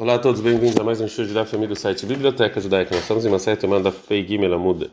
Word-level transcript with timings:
Olá 0.00 0.14
a 0.14 0.18
todos, 0.20 0.40
bem-vindos 0.40 0.76
a 0.76 0.84
mais 0.84 1.00
um 1.00 1.06
de 1.06 1.34
da 1.34 1.44
família 1.44 1.74
do 1.74 1.76
site 1.76 2.06
Biblioteca 2.06 2.60
Judaica. 2.60 2.94
Nós 2.94 3.02
estamos 3.02 3.24
em 3.24 3.28
uma 3.28 3.40
série 3.40 3.60
chamada 3.60 3.90
Fei 3.90 4.24
Gimel 4.24 4.54
Amuda. 4.54 4.92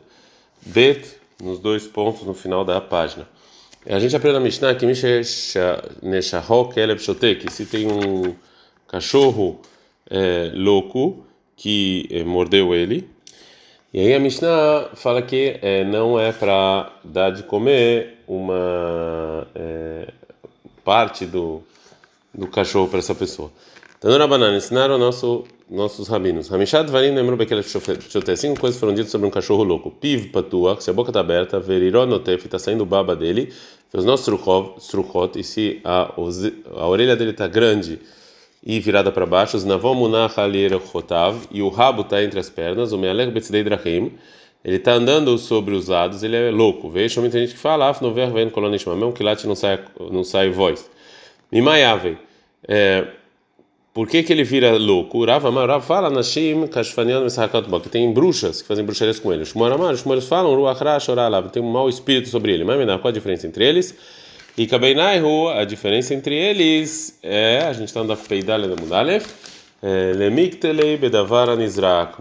Bet, 0.62 1.08
nos 1.40 1.60
dois 1.60 1.86
pontos 1.86 2.24
no 2.24 2.34
final 2.34 2.64
da 2.64 2.80
página. 2.80 3.24
A 3.88 4.00
gente 4.00 4.16
aprende 4.16 4.34
na 4.34 4.40
Mishnah 4.40 4.74
que 4.74 4.84
Neshahok 6.02 6.74
Keleb 6.74 7.00
Shotek, 7.00 7.52
se 7.52 7.66
tem 7.66 7.86
um 7.86 8.34
cachorro 8.88 9.60
é, 10.10 10.50
louco 10.52 11.24
que 11.56 12.08
é, 12.10 12.24
mordeu 12.24 12.74
ele. 12.74 13.08
E 13.94 14.00
aí 14.00 14.12
a 14.12 14.18
Mishnah 14.18 14.90
fala 14.94 15.22
que 15.22 15.56
é, 15.62 15.84
não 15.84 16.18
é 16.18 16.32
para 16.32 16.92
dar 17.04 17.30
de 17.30 17.44
comer 17.44 18.24
uma 18.26 19.46
é, 19.54 20.08
parte 20.84 21.24
do, 21.24 21.62
do 22.34 22.48
cachorro 22.48 22.88
para 22.88 22.98
essa 22.98 23.14
pessoa. 23.14 23.52
Tanura 23.98 24.26
Banana, 24.26 24.56
ensinaram 24.58 24.98
nosso, 24.98 25.44
nossos 25.70 26.06
rabinos. 26.08 26.52
Hamishad 26.52 26.90
Varim 26.90 27.14
lembrou 27.14 27.36
Bekel 27.36 27.62
Shoté. 27.62 28.36
Cinco 28.36 28.60
coisas 28.60 28.78
foram 28.78 28.92
ditas 28.92 29.10
sobre 29.10 29.26
um 29.26 29.30
cachorro 29.30 29.64
louco. 29.64 29.90
Piv 29.90 30.28
Patua, 30.30 30.78
se 30.80 30.90
a 30.90 30.92
boca 30.92 31.08
está 31.08 31.20
aberta, 31.20 31.58
Verirotnotef, 31.58 32.44
está 32.44 32.58
saindo 32.58 32.84
baba 32.84 33.16
dele, 33.16 33.54
nossos 33.94 34.38
Struchot, 34.84 35.38
e 35.38 35.42
se 35.42 35.80
a, 35.82 36.12
a 36.74 36.86
orelha 36.86 37.16
dele 37.16 37.30
está 37.30 37.48
grande 37.48 37.98
e 38.62 38.78
virada 38.80 39.10
para 39.10 39.24
baixo, 39.24 39.56
os 39.56 39.64
Navomunach 39.64 40.34
Rotav, 40.92 41.38
e 41.50 41.62
o 41.62 41.70
rabo 41.70 42.02
está 42.02 42.22
entre 42.22 42.38
as 42.38 42.50
pernas, 42.50 42.92
o 42.92 42.98
Mealech 42.98 43.30
Betzidei 43.30 43.64
Drahim, 43.64 44.12
ele 44.62 44.76
está 44.76 44.92
andando 44.92 45.38
sobre 45.38 45.74
os 45.74 45.88
lados, 45.88 46.22
ele 46.22 46.36
é 46.36 46.50
louco. 46.50 46.90
Veja, 46.90 47.18
muita 47.20 47.38
gente 47.38 47.54
que 47.54 47.58
fala, 47.58 47.88
Af 47.88 48.02
Nover 48.02 48.30
Ven 48.30 48.50
Kolonishmamem, 48.50 49.12
que 49.12 49.22
lá 49.22 49.34
não 49.46 49.54
sai, 49.54 49.82
não 50.10 50.22
sai 50.22 50.50
voz. 50.50 50.90
Mimaiave. 51.50 52.18
É, 52.68 53.06
por 53.96 54.06
que, 54.06 54.22
que 54.22 54.30
ele 54.30 54.44
vira 54.44 54.76
louco? 54.76 55.24
Rav 55.24 55.46
Amar, 55.46 55.80
fala 55.80 56.10
Nashim 56.10 56.66
Kashfanian 56.66 57.24
que 57.82 57.88
tem 57.88 58.12
bruxas 58.12 58.60
que 58.60 58.68
fazem 58.68 58.84
bruxarias 58.84 59.18
com 59.18 59.32
ele. 59.32 59.42
Shmuel 59.46 59.72
Amar, 59.72 59.96
Shmuel 59.96 60.20
falam 60.20 60.54
Ruach 60.54 60.84
Rash 60.84 61.08
Oralav, 61.08 61.48
tem 61.48 61.62
um 61.62 61.72
mau 61.72 61.88
espírito 61.88 62.28
sobre 62.28 62.52
ele. 62.52 62.62
Mas 62.62 62.76
qual 63.00 63.08
a 63.08 63.10
diferença 63.10 63.46
entre 63.46 63.64
eles? 63.64 63.96
E 64.54 64.66
Kabeinaihu, 64.66 65.48
a 65.48 65.64
diferença 65.64 66.12
entre 66.12 66.34
eles 66.34 67.18
é, 67.22 67.60
a 67.66 67.72
gente 67.72 67.88
está 67.88 68.00
andando 68.00 68.18
Peidale 68.18 68.68
da 68.68 68.76
Mudalef, 68.76 69.32
é, 69.82 70.12
Lemiktelei 70.14 70.98
Bedavara 70.98 71.56
Nizrak, 71.56 72.18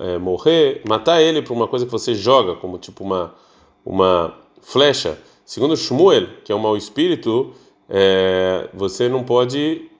é, 0.00 0.16
morrer, 0.16 0.80
matar 0.88 1.20
ele 1.20 1.42
por 1.42 1.52
uma 1.52 1.68
coisa 1.68 1.84
que 1.84 1.92
você 1.92 2.14
joga, 2.14 2.54
como 2.54 2.78
tipo 2.78 3.04
uma, 3.04 3.34
uma 3.84 4.34
flecha. 4.62 5.18
Segundo 5.44 5.76
Shmuel, 5.76 6.26
que 6.42 6.50
é 6.50 6.54
um 6.54 6.58
mau 6.58 6.74
espírito, 6.74 7.52
é, 7.86 8.66
você 8.72 9.10
não 9.10 9.22
pode 9.22 9.90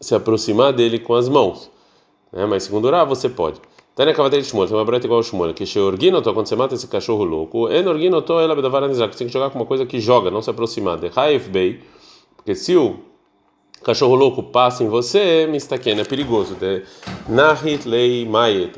se 0.00 0.14
aproximar 0.14 0.72
dele 0.72 0.98
com 0.98 1.14
as 1.14 1.28
mãos. 1.28 1.70
Né? 2.32 2.46
Mas 2.46 2.64
segundo 2.64 2.90
Rav, 2.90 3.08
você 3.08 3.28
pode. 3.28 3.60
Tânia 3.94 4.14
de 4.14 4.44
Shmuel, 4.44 4.66
tem 4.66 4.76
uma 4.76 4.84
breta 4.84 5.06
igual 5.06 5.18
ao 5.18 5.22
Shmuel, 5.22 5.52
que 5.52 5.66
Sheorginoto, 5.66 6.32
quando 6.32 6.46
você 6.46 6.56
mata 6.56 6.74
esse 6.74 6.88
cachorro 6.88 7.24
louco, 7.24 7.68
Enorginoto, 7.68 8.32
ela 8.40 8.54
bedavar 8.54 8.88
você 8.88 9.06
tem 9.08 9.26
que 9.26 9.32
jogar 9.32 9.50
com 9.50 9.58
uma 9.58 9.66
coisa 9.66 9.84
que 9.84 10.00
joga, 10.00 10.30
não 10.30 10.40
se 10.40 10.48
aproximar. 10.48 10.96
De 10.96 11.10
Haif 11.14 11.50
Bey, 11.50 11.80
porque 12.34 12.54
se 12.54 12.74
o 12.76 13.00
cachorro 13.82 14.14
louco 14.14 14.42
passa 14.44 14.82
em 14.84 14.88
você, 14.88 15.46
mistaken, 15.50 16.00
é 16.00 16.04
perigoso. 16.04 16.54
De 16.54 16.82
Nahit 17.28 17.86
Lei 17.86 18.24
Mayet, 18.24 18.72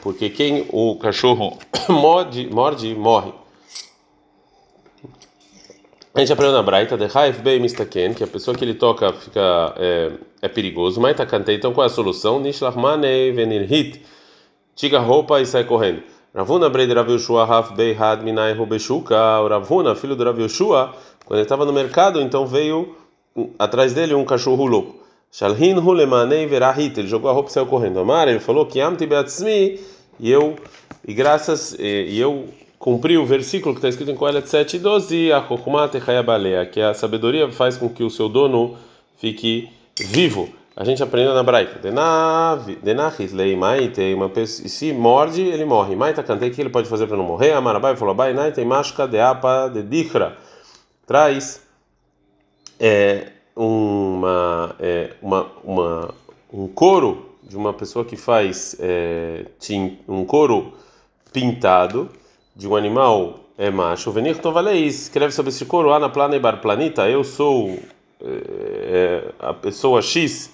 porque 0.00 0.30
quem 0.30 0.66
o 0.70 0.96
cachorro 0.96 1.58
morde, 1.88 2.48
morde 2.48 2.94
morre. 2.94 3.32
A 6.16 6.20
gente 6.20 6.32
aprendeu 6.32 6.54
na 6.54 6.62
Braita, 6.62 6.96
de 6.96 7.04
Haif 7.14 7.42
Bey 7.42 7.60
Mistaken, 7.60 8.14
que 8.14 8.24
a 8.24 8.26
pessoa 8.26 8.56
que 8.56 8.64
ele 8.64 8.72
toca 8.72 9.12
fica 9.12 9.74
é, 9.76 10.12
é 10.40 10.48
perigoso. 10.48 10.98
Mas 10.98 11.14
tá 11.14 11.26
cantei, 11.26 11.56
então 11.56 11.74
qual 11.74 11.84
é 11.84 11.88
a 11.88 11.90
solução? 11.90 12.40
Nishlachmanei 12.40 13.32
venirhit. 13.32 14.00
Tira 14.74 14.96
a 14.96 15.02
roupa 15.02 15.42
e 15.42 15.44
sai 15.44 15.64
correndo. 15.64 16.02
Ravuna 16.34 16.70
Brei 16.70 16.86
de 16.86 16.94
Rav 16.94 17.10
Yoshua 17.10 17.44
Haf 17.44 17.74
Had 17.98 18.22
Minai 18.22 18.54
Rubeshuka. 18.54 19.14
O 19.42 19.48
Ravuna, 19.48 19.94
filho 19.94 20.16
do 20.16 20.24
Rav 20.24 20.40
Yoshua, 20.40 20.94
quando 21.26 21.40
ele 21.40 21.42
estava 21.44 21.66
no 21.66 21.72
mercado, 21.74 22.18
então 22.22 22.46
veio 22.46 22.96
atrás 23.58 23.92
dele 23.92 24.14
um 24.14 24.24
cachorro 24.24 24.64
louco. 24.64 24.96
Shalhin 25.30 25.74
Hulemanei 25.74 26.46
Verahit. 26.46 26.98
Ele 26.98 27.08
jogou 27.08 27.30
a 27.30 27.34
roupa 27.34 27.50
e 27.50 27.52
saiu 27.52 27.66
correndo. 27.66 28.00
Amar, 28.00 28.26
ele 28.26 28.40
falou 28.40 28.64
que 28.64 28.80
Amti. 28.80 29.06
E 30.18 30.30
eu, 30.30 30.56
e 31.06 31.12
graças, 31.12 31.76
e 31.78 32.18
eu 32.18 32.48
cumprir 32.86 33.18
o 33.18 33.26
versículo 33.26 33.74
que 33.74 33.80
está 33.80 33.88
escrito 33.88 34.12
em 34.12 34.14
Coelet 34.14 34.48
7 34.48 34.76
e 34.76 34.78
12, 34.78 35.32
a 35.32 36.64
que 36.70 36.80
a 36.80 36.94
sabedoria 36.94 37.50
faz 37.50 37.76
com 37.76 37.88
que 37.88 38.04
o 38.04 38.08
seu 38.08 38.28
dono 38.28 38.76
fique 39.16 39.68
vivo. 39.98 40.48
A 40.76 40.84
gente 40.84 41.02
aprendeu 41.02 41.34
na 41.34 41.42
Braita. 41.42 41.80
Denachis 42.84 43.32
lei 43.32 43.56
maite, 43.56 44.14
uma 44.14 44.28
pessoa, 44.28 44.68
se 44.68 44.92
morde, 44.92 45.42
ele 45.42 45.64
morre. 45.64 45.96
Maita 45.96 46.22
cantei 46.22 46.50
que 46.50 46.60
ele 46.60 46.70
pode 46.70 46.88
fazer 46.88 47.08
para 47.08 47.16
não 47.16 47.24
morrer. 47.24 47.54
Amarabai 47.54 47.96
falou: 47.96 48.14
Bai 48.14 48.32
naite 48.32 48.64
mashka 48.64 49.08
de 49.08 49.18
apa 49.18 49.66
de 49.66 49.82
dichra. 49.82 50.36
Traz 51.04 51.62
é, 52.78 53.32
uma, 53.56 54.76
é, 54.78 55.10
uma, 55.20 55.50
uma, 55.64 56.14
um 56.52 56.68
couro 56.68 57.32
de 57.42 57.56
uma 57.56 57.72
pessoa 57.72 58.04
que 58.04 58.16
faz 58.16 58.76
é, 58.78 59.44
um 60.06 60.24
couro 60.24 60.72
pintado 61.32 62.08
de 62.56 62.66
um 62.66 62.74
animal 62.74 63.40
é 63.58 63.70
macho, 63.70 64.10
venir 64.10 64.38
tovalei, 64.38 64.86
escreve 64.86 65.32
sobre 65.32 65.50
esse 65.50 65.66
coro, 65.66 65.96
na 65.98 66.08
plana 66.08 66.36
e 66.36 66.38
bar 66.38 66.60
planita, 66.60 67.08
eu 67.08 67.22
sou 67.22 67.78
é, 68.20 69.32
a 69.38 69.52
pessoa 69.52 70.00
X, 70.00 70.52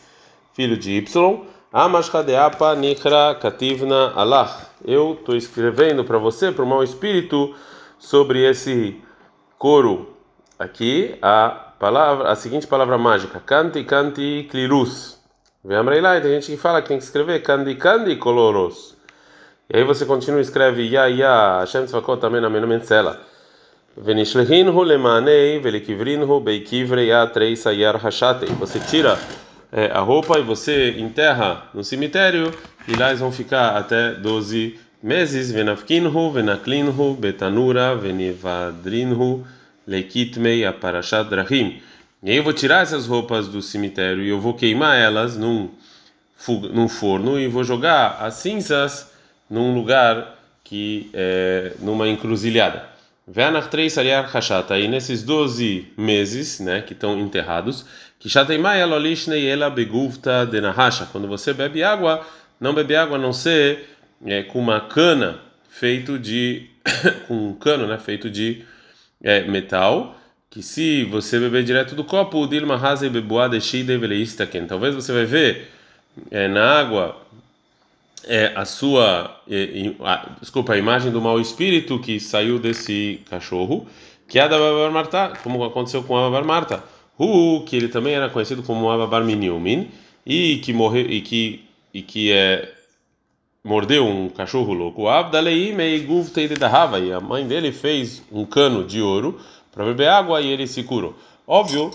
filho 0.52 0.76
de 0.76 0.92
Y, 0.98 1.40
amashkadeapa 1.72 2.74
nikra 2.74 3.36
kativna 3.36 4.12
Allah. 4.16 4.68
Eu 4.84 5.14
estou 5.14 5.36
escrevendo 5.36 6.04
para 6.04 6.18
você, 6.18 6.50
para 6.50 6.64
o 6.64 6.66
mau 6.66 6.82
espírito, 6.82 7.54
sobre 7.98 8.48
esse 8.48 9.00
coro 9.56 10.16
aqui, 10.58 11.16
a 11.22 11.48
palavra, 11.78 12.30
a 12.30 12.34
seguinte 12.34 12.66
palavra 12.66 12.98
mágica, 12.98 13.40
canti 13.40 13.84
canti 13.84 14.48
clirus. 14.50 15.20
Vem 15.64 15.76
a 15.76 16.20
tem 16.20 16.32
gente 16.32 16.50
que 16.50 16.56
fala 16.56 16.82
que 16.82 16.88
tem 16.88 16.98
que 16.98 17.04
escrever 17.04 17.40
canti 17.42 17.76
canti 17.76 18.16
coloros. 18.16 18.96
E 19.72 19.78
aí 19.78 19.84
você 19.84 20.04
continua 20.04 20.38
e 20.38 20.42
escreve 20.42 20.86
Ya 20.86 21.06
Ya 21.06 21.60
Hashem 21.60 21.86
Tzvakot 21.86 22.22
Amen 22.26 22.44
Amen 22.44 22.62
Amen 22.62 22.78
Tzela. 22.78 23.18
Venishlehinhu 23.96 24.82
lemanei 24.82 25.58
velikivrinhu 25.60 26.40
beikivrei 26.40 27.10
atrei 27.10 27.56
sayar 27.56 27.96
hashatei. 27.96 28.50
Você 28.60 28.78
tira 28.78 29.18
é, 29.72 29.86
a 29.86 30.00
roupa 30.00 30.38
e 30.38 30.42
você 30.42 30.90
enterra 30.98 31.70
no 31.72 31.82
cemitério 31.82 32.52
e 32.86 32.94
lá 32.94 33.08
eles 33.08 33.20
vão 33.20 33.32
ficar 33.32 33.74
até 33.78 34.12
12 34.12 34.78
meses. 35.02 35.50
Venafkinhu 35.50 36.30
venaklinhu 36.30 37.14
betanura 37.14 37.96
venivadrinhu 37.96 39.42
lekitmei 39.86 40.66
aparashat 40.66 41.30
drahim. 41.30 41.80
E 42.22 42.30
aí 42.30 42.36
eu 42.36 42.44
vou 42.44 42.52
tirar 42.52 42.82
essas 42.82 43.06
roupas 43.06 43.48
do 43.48 43.62
cemitério 43.62 44.22
e 44.22 44.28
eu 44.28 44.38
vou 44.38 44.52
queimar 44.52 44.98
elas 44.98 45.34
num, 45.34 45.70
num 46.70 46.88
forno 46.88 47.40
e 47.40 47.48
vou 47.48 47.64
jogar 47.64 48.18
as 48.20 48.34
cinzas 48.34 49.11
num 49.52 49.74
lugar 49.74 50.38
que 50.64 51.10
é 51.12 51.72
numa 51.80 52.08
encruzilhada. 52.08 52.88
Veanach 53.28 53.68
três 53.68 53.92
sariar 53.92 54.24
hashata 54.24 54.78
e 54.78 54.88
nesses 54.88 55.22
12 55.22 55.92
meses, 55.94 56.58
né, 56.58 56.80
que 56.80 56.94
estão 56.94 57.20
enterrados, 57.20 57.84
que 58.18 58.30
shateimai 58.30 58.80
alolishnei 58.80 59.46
ela 59.46 59.68
beguvta 59.68 60.46
de 60.46 60.58
nahasha. 60.58 61.06
Quando 61.12 61.28
você 61.28 61.52
bebe 61.52 61.84
água, 61.84 62.26
não 62.58 62.72
bebe 62.72 62.96
água 62.96 63.18
a 63.18 63.20
não 63.20 63.34
ser 63.34 63.90
é, 64.24 64.42
com 64.42 64.58
uma 64.58 64.80
cana 64.80 65.38
feito 65.68 66.18
de 66.18 66.70
com 67.28 67.48
um 67.48 67.54
cano, 67.54 67.86
né, 67.86 67.98
feito 67.98 68.30
de 68.30 68.64
é, 69.22 69.42
metal, 69.42 70.18
que 70.48 70.62
se 70.62 71.04
você 71.04 71.38
beber 71.38 71.62
direto 71.62 71.94
do 71.94 72.04
copo, 72.04 72.46
dilma 72.46 72.76
hase 72.76 73.06
bebuá 73.10 73.48
de 73.48 73.60
shide 73.60 73.92
Talvez 74.66 74.94
você 74.94 75.12
vai 75.12 75.26
ver 75.26 75.68
é, 76.30 76.48
na 76.48 76.80
água 76.80 77.22
é 78.26 78.52
a 78.54 78.64
sua, 78.64 79.40
é, 79.50 79.92
a, 80.00 80.30
desculpa, 80.40 80.74
a 80.74 80.78
imagem 80.78 81.10
do 81.10 81.20
mau 81.20 81.40
espírito 81.40 81.98
que 81.98 82.20
saiu 82.20 82.58
desse 82.58 83.20
cachorro, 83.28 83.86
que 84.28 84.38
é 84.38 84.42
a 84.42 84.48
da 84.48 84.58
Babar 84.58 84.90
Marta, 84.92 85.32
como 85.42 85.62
aconteceu 85.64 86.02
com 86.02 86.16
a 86.16 86.22
Babar 86.22 86.44
Marta, 86.44 86.84
uh, 87.18 87.62
que 87.64 87.76
ele 87.76 87.88
também 87.88 88.14
era 88.14 88.28
conhecido 88.28 88.62
como 88.62 88.90
Ababar 88.90 89.24
Miniumin, 89.24 89.90
e 90.24 90.58
que 90.58 90.72
morreu 90.72 91.10
e 91.10 91.20
que 91.20 91.64
e 91.92 92.00
que 92.00 92.32
é 92.32 92.72
mordeu 93.64 94.06
um 94.06 94.28
cachorro 94.28 94.72
louco. 94.72 95.08
Abdalei 95.08 95.72
meiguvtei 95.74 96.48
de 96.48 96.54
dahava, 96.54 96.98
e 96.98 97.12
a 97.12 97.20
mãe 97.20 97.46
dele 97.46 97.70
fez 97.72 98.22
um 98.32 98.44
cano 98.44 98.84
de 98.84 99.00
ouro 99.00 99.38
para 99.70 99.84
beber 99.84 100.08
água 100.08 100.40
e 100.40 100.48
ele 100.48 100.66
se 100.66 100.82
curou. 100.82 101.14
Óbvio 101.46 101.90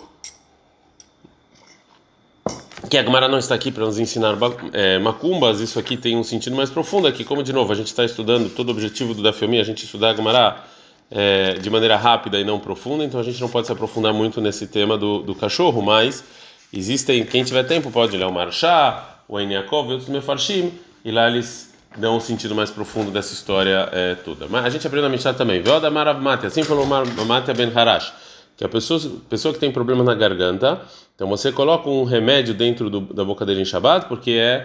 que 2.90 2.98
a 2.98 3.04
Gemara 3.04 3.28
não 3.28 3.40
está 3.40 3.56
aqui 3.56 3.72
para 3.72 3.86
nos 3.86 3.98
ensinar 3.98 4.38
é, 4.72 5.00
macumbas, 5.00 5.60
isso 5.60 5.80
aqui 5.80 5.98
tem 5.98 6.16
um 6.16 6.24
sentido 6.24 6.56
mais 6.56 6.70
profundo 6.70 7.08
aqui. 7.08 7.24
Como 7.24 7.42
de 7.42 7.52
novo 7.52 7.74
a 7.74 7.76
gente 7.76 7.88
está 7.88 8.06
estudando, 8.06 8.50
todo 8.50 8.70
o 8.70 8.72
objetivo 8.72 9.14
do 9.14 9.24
Dafiomi 9.24 9.58
é 9.58 9.62
a 9.62 9.64
gente 9.64 9.84
estudar 9.84 10.12
a 10.12 10.16
Gemara 10.16 10.64
é, 11.10 11.54
de 11.54 11.70
maneira 11.70 11.98
rápida 11.98 12.40
e 12.40 12.44
não 12.44 12.60
profunda, 12.60 13.04
então 13.04 13.20
a 13.20 13.24
gente 13.24 13.40
não 13.42 13.50
pode 13.50 13.68
se 13.68 13.74
aprofundar 13.74 14.14
muito 14.14 14.40
nesse 14.40 14.68
tema 14.68 14.98
do, 14.98 15.22
do 15.22 15.34
cachorro, 15.34 15.82
mas 15.82 16.24
existem, 16.72 17.26
quem 17.26 17.44
tiver 17.44 17.64
tempo 17.64 17.90
pode 17.90 18.16
ler 18.16 18.26
o 18.26 18.32
Marchá, 18.32 19.22
o 19.28 19.40
Eniakov 19.40 19.90
e 19.90 19.94
outros 19.94 20.10
Mefarshim, 20.10 20.72
e 21.04 21.12
lá 21.12 21.28
eles 21.28 21.74
dão 21.98 22.18
um 22.18 22.20
sentido 22.20 22.54
mais 22.54 22.70
profundo 22.70 23.10
dessa 23.10 23.34
história 23.34 23.90
é, 23.92 24.16
toda. 24.16 24.48
Mas 24.48 24.66
a 24.66 24.70
gente 24.70 24.86
aprendeu 24.86 25.10
na 25.10 25.16
Mishnah 25.16 25.34
também. 25.34 25.64
Marav 25.92 26.22
Mate, 26.22 26.46
assim 26.46 26.64
falou 26.64 26.86
Mate 26.86 27.54
Ben 27.54 27.72
Harash, 27.74 28.14
que 28.58 28.66
a 28.66 28.70
pessoa, 28.70 29.00
pessoa 29.30 29.54
que 29.54 29.60
tem 29.60 29.72
problema 29.72 30.04
na 30.04 30.16
garganta, 30.16 30.82
então 31.16 31.28
você 31.28 31.52
coloca 31.52 31.88
um 31.88 32.04
remédio 32.04 32.56
dentro 32.56 32.90
do, 32.90 33.02
da 33.02 33.24
boca 33.24 33.46
dele 33.46 33.62
em 33.62 33.66
Shabbat, 33.66 34.08
porque 34.08 34.32
é, 34.32 34.64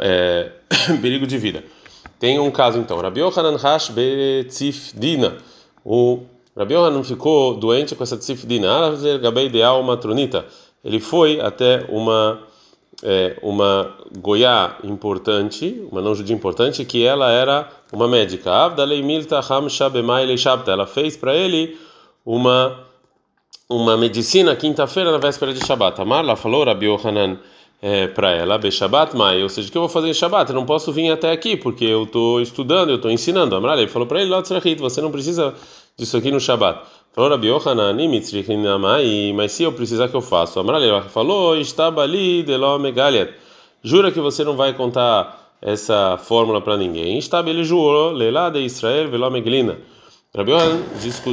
é 0.00 0.52
perigo 1.00 1.26
de 1.26 1.36
vida. 1.36 1.62
Tem 2.18 2.38
um 2.38 2.50
caso 2.50 2.78
então, 2.78 2.98
Rabi 2.98 3.20
Yohanan 3.20 3.56
Hash 3.56 3.90
Betzifdina, 3.90 5.36
o 5.84 6.20
Rabi 6.56 6.74
Yohanan 6.74 7.04
ficou 7.04 7.54
doente 7.54 7.94
com 7.94 8.02
essa 8.02 8.16
tzifdina, 8.16 8.68
Gabei 9.22 9.48
de 9.48 9.62
Alma 9.62 9.96
Tronita. 9.96 10.46
Ele 10.82 10.98
foi 10.98 11.40
até 11.40 11.84
uma 11.88 12.40
é, 13.02 13.36
uma 13.42 13.94
goiá 14.18 14.76
importante, 14.82 15.86
uma 15.90 16.00
não 16.00 16.14
judia 16.14 16.34
importante, 16.34 16.84
que 16.84 17.04
ela 17.04 17.30
era 17.30 17.68
uma 17.92 18.08
médica. 18.08 18.50
Ela 20.66 20.86
fez 20.86 21.16
para 21.16 21.36
ele 21.36 21.78
uma 22.28 22.84
uma 23.70 23.96
medicina 23.96 24.54
quinta-feira 24.54 25.10
na 25.10 25.18
véspera 25.18 25.52
de 25.52 25.64
Shabbat. 25.64 25.98
Amar 26.00 26.24
lá 26.24 26.36
falou 26.36 26.64
Rabi 26.64 26.86
Yohanan 26.86 27.38
é, 27.80 28.06
para 28.06 28.32
ela, 28.32 28.58
Beshabat 28.58 29.16
Mai, 29.16 29.42
ou 29.42 29.48
seja, 29.48 29.68
o 29.68 29.72
que 29.72 29.78
eu 29.78 29.82
vou 29.82 29.88
fazer 29.88 30.08
em 30.08 30.14
Shabbat? 30.14 30.50
Eu 30.50 30.54
não 30.54 30.66
posso 30.66 30.92
vir 30.92 31.10
até 31.10 31.30
aqui 31.30 31.56
porque 31.56 31.84
eu 31.84 32.04
estou 32.04 32.40
estudando, 32.40 32.90
eu 32.90 32.96
estou 32.96 33.10
ensinando. 33.10 33.56
Amar, 33.56 33.78
ele 33.78 33.88
falou 33.88 34.06
para 34.06 34.20
ele, 34.20 34.30
você 34.78 35.00
não 35.00 35.10
precisa 35.10 35.54
disso 35.96 36.16
aqui 36.18 36.30
no 36.30 36.40
Shabbat. 36.40 36.80
Falou 37.12 37.30
Rabi 37.30 37.48
Yohanan, 37.48 37.96
mas 39.34 39.52
se 39.52 39.62
eu 39.62 39.72
precisar 39.72 40.08
que 40.08 40.16
eu 40.16 40.22
faço? 40.22 40.60
Amar, 40.60 40.82
ele 40.82 41.00
falou, 41.08 41.56
estava 41.56 42.02
ali, 42.02 42.42
delo 42.42 42.78
megaliat. 42.78 43.32
Jura 43.82 44.12
que 44.12 44.20
você 44.20 44.44
não 44.44 44.54
vai 44.56 44.74
contar 44.74 45.54
essa 45.62 46.18
fórmula 46.18 46.60
para 46.60 46.76
ninguém. 46.76 47.18
Estava 47.18 47.48
ele 47.48 47.64
jurou, 47.64 48.12
lelá 48.12 48.50
de 48.50 48.60
Israel, 48.60 49.08
velo 49.08 49.30
meglina. 49.30 49.78
Rabi 50.38 50.52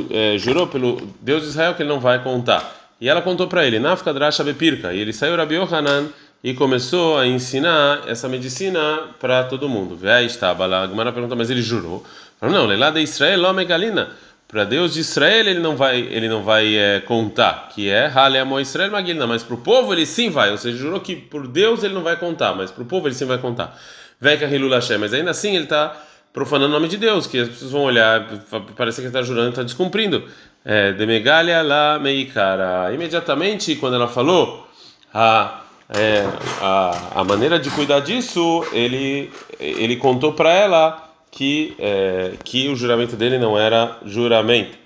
é, 0.10 0.36
jurou 0.40 0.66
pelo 0.66 1.00
Deus 1.22 1.44
de 1.44 1.50
Israel 1.50 1.76
que 1.76 1.84
ele 1.84 1.90
não 1.90 2.00
vai 2.00 2.24
contar. 2.24 2.90
E 3.00 3.08
ela 3.08 3.22
contou 3.22 3.46
para 3.48 3.64
ele, 3.64 3.78
Nafka 3.78 4.12
Drasha 4.12 4.44
Bepirka. 4.44 4.94
E 4.94 5.00
ele 5.00 5.14
saiu, 5.14 5.36
Rabi 5.36 5.56
Yohanan, 5.56 6.08
e 6.44 6.56
começou 6.56 7.20
a 7.20 7.28
ensinar 7.28 8.02
essa 8.08 8.28
medicina 8.28 9.02
para 9.20 9.44
todo 9.44 9.70
mundo. 9.70 10.00
Aí 10.10 10.26
estava 10.26 10.66
lá, 10.66 10.86
a 10.86 11.12
pergunta, 11.12 11.36
mas 11.36 11.52
ele 11.52 11.62
jurou? 11.62 12.04
Falou, 12.40 12.56
não, 12.56 12.78
lá 12.78 12.90
de 12.90 13.02
Israel, 13.02 13.42
lá 13.42 13.54
megalina. 13.54 14.10
Para 14.48 14.64
Deus 14.64 14.96
de 14.96 15.02
Israel 15.02 15.48
ele 15.48 15.60
não 15.60 15.76
vai, 15.76 16.00
ele 16.00 16.28
não 16.28 16.44
vai 16.44 16.76
é, 16.76 17.00
contar, 17.00 17.70
que 17.74 17.90
é 17.90 18.08
Hale 18.08 18.40
Amo 18.40 18.60
Israel 18.60 18.92
Magilina, 18.92 19.28
mas 19.28 19.44
para 19.44 19.56
o 19.56 19.58
povo 19.58 19.94
ele 19.94 20.06
sim 20.06 20.32
vai. 20.32 20.50
Ou 20.50 20.58
seja, 20.58 20.78
jurou 20.78 21.00
que 21.00 21.16
por 21.16 21.48
Deus 21.48 21.84
ele 21.84 21.94
não 21.94 22.04
vai 22.04 22.16
contar, 22.16 22.56
mas 22.56 22.72
para 22.72 22.82
o 22.82 22.86
povo 22.86 23.08
ele 23.08 23.16
sim 23.16 23.26
vai 23.26 23.38
contar. 23.38 23.80
Veka 24.20 24.46
Hilul 24.46 24.70
mas 25.00 25.14
ainda 25.14 25.32
assim 25.32 25.56
ele 25.56 25.66
está 25.66 25.96
profanando 26.36 26.72
o 26.72 26.74
nome 26.74 26.90
de 26.90 26.98
Deus, 26.98 27.26
que 27.26 27.40
as 27.40 27.48
pessoas 27.48 27.72
vão 27.72 27.84
olhar, 27.84 28.28
parece 28.76 29.00
que 29.00 29.08
está 29.08 29.22
jurando, 29.22 29.52
está 29.52 29.64
descumprindo. 29.64 30.26
É, 30.66 30.92
Demegalia 30.92 31.62
la 31.62 31.98
meikara. 31.98 32.94
Imediatamente, 32.94 33.74
quando 33.78 33.96
ela 33.96 34.10
falou 34.10 34.68
a, 35.14 35.62
é, 35.98 36.26
a, 36.62 37.22
a 37.22 37.24
maneira 37.24 37.58
de 37.58 37.70
cuidar 37.70 38.02
disso, 38.02 38.66
ele, 38.74 39.32
ele 39.62 39.96
contou 39.96 40.34
para 40.34 40.52
ela 40.52 41.10
que, 41.32 41.74
é, 41.80 42.34
que 42.44 42.68
o 42.68 42.76
juramento 42.76 43.16
dele 43.16 43.38
não 43.40 43.58
era 43.58 43.98
juramento. 44.06 44.78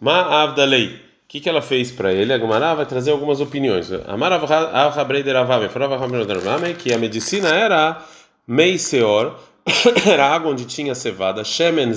Ma'avdalei. 0.00 0.86
O 0.86 1.00
que, 1.26 1.40
que 1.40 1.48
ela 1.48 1.62
fez 1.62 1.90
para 1.90 2.12
ele? 2.12 2.32
A 2.32 2.38
Gemara 2.38 2.74
vai 2.74 2.86
trazer 2.86 3.10
algumas 3.10 3.40
opiniões. 3.40 3.90
Amar 4.06 4.30
que 6.78 6.92
a 6.92 6.98
medicina 6.98 7.48
era 7.48 8.00
meiseor 8.46 9.34
era 10.06 10.26
água 10.26 10.50
onde 10.50 10.64
tinha 10.64 10.94
cevada, 10.94 11.44
shemen 11.44 11.92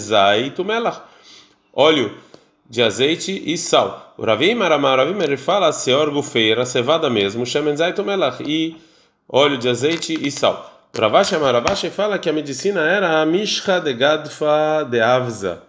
melach, 0.66 1.02
óleo 1.74 2.16
de 2.70 2.82
azeite 2.82 3.44
e 3.46 3.58
sal. 3.58 4.14
O 4.18 4.26
Ravim 4.26 4.58
ele 5.24 5.38
fala 5.38 5.72
seor 5.72 6.10
gufeira, 6.12 6.66
cevada 6.66 7.10
mesmo, 7.10 7.46
shemen 7.46 7.76
melach 8.06 8.42
e 8.42 8.76
óleo 9.28 9.58
de 9.58 9.70
azeite 9.70 10.14
e 10.14 10.32
sal. 10.32 10.72
Ravashi 10.98 11.36
Amaravashi 11.36 11.90
fala 11.90 12.18
que 12.18 12.30
a 12.30 12.34
medicina 12.34 12.80
era 12.82 13.22
a 13.22 13.26
mishcha 13.26 13.82
de 13.82 13.94
gadfa 13.94 14.88
de 14.90 15.02
avza. 15.02 15.62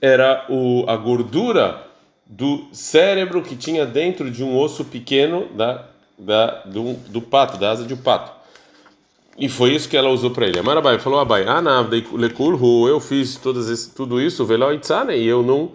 Era 0.00 0.46
o, 0.48 0.86
a 0.88 0.96
gordura 0.96 1.86
do 2.24 2.68
cérebro 2.72 3.42
que 3.42 3.54
tinha 3.54 3.84
dentro 3.84 4.30
de 4.30 4.42
um 4.42 4.58
osso 4.58 4.82
pequeno 4.86 5.46
da, 5.54 5.84
da, 6.18 6.62
do, 6.64 6.94
do 7.08 7.20
pato, 7.20 7.58
da 7.58 7.70
asa 7.70 7.84
de 7.84 7.92
um 7.92 7.98
pato. 7.98 8.32
E 9.38 9.48
foi 9.48 9.74
isso 9.74 9.88
que 9.88 9.96
ela 9.96 10.10
usou 10.10 10.30
para 10.30 10.46
ele. 10.46 10.58
Amarabai 10.58 10.98
falou: 10.98 11.18
Abai, 11.18 11.44
lekulhu, 12.12 12.86
eu 12.86 13.00
fiz 13.00 13.36
todas 13.36 13.68
esse, 13.70 13.94
tudo 13.94 14.20
isso, 14.20 14.44
velo 14.44 14.72
itzane, 14.72 15.16
e 15.16 15.26
eu 15.26 15.42
não 15.42 15.72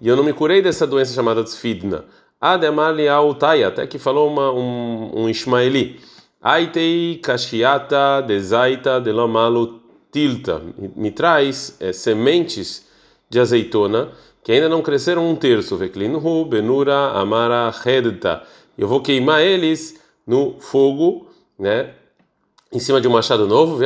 e 0.00 0.08
eu 0.08 0.16
não 0.16 0.22
me 0.22 0.32
curei 0.32 0.60
dessa 0.60 0.86
doença 0.86 1.14
chamada 1.14 1.42
tsfidna. 1.42 2.04
Ademali 2.40 3.08
autaya, 3.08 3.68
até 3.68 3.86
que 3.86 3.98
falou 3.98 4.28
uma, 4.28 4.52
um, 4.52 5.22
um 5.22 5.28
ismaeli. 5.28 6.00
Aitei 6.40 7.18
kashiata 7.22 8.22
dezaita 8.22 9.00
delamalu 9.00 9.80
tilta. 10.12 10.62
Me 10.94 11.10
traz 11.10 11.76
é, 11.80 11.92
sementes 11.92 12.86
de 13.28 13.40
azeitona 13.40 14.10
que 14.44 14.52
ainda 14.52 14.68
não 14.68 14.82
cresceram 14.82 15.28
um 15.28 15.34
terço. 15.34 15.76
Veklinhu 15.76 16.44
benura 16.44 17.12
amara 17.12 17.70
redta. 17.70 18.42
Eu 18.76 18.86
vou 18.86 19.00
queimar 19.00 19.40
eles 19.40 19.98
no 20.26 20.60
fogo, 20.60 21.28
né? 21.58 21.94
Em 22.72 22.78
cima 22.78 23.00
de 23.00 23.06
um 23.06 23.12
machado 23.12 23.46
novo, 23.46 23.82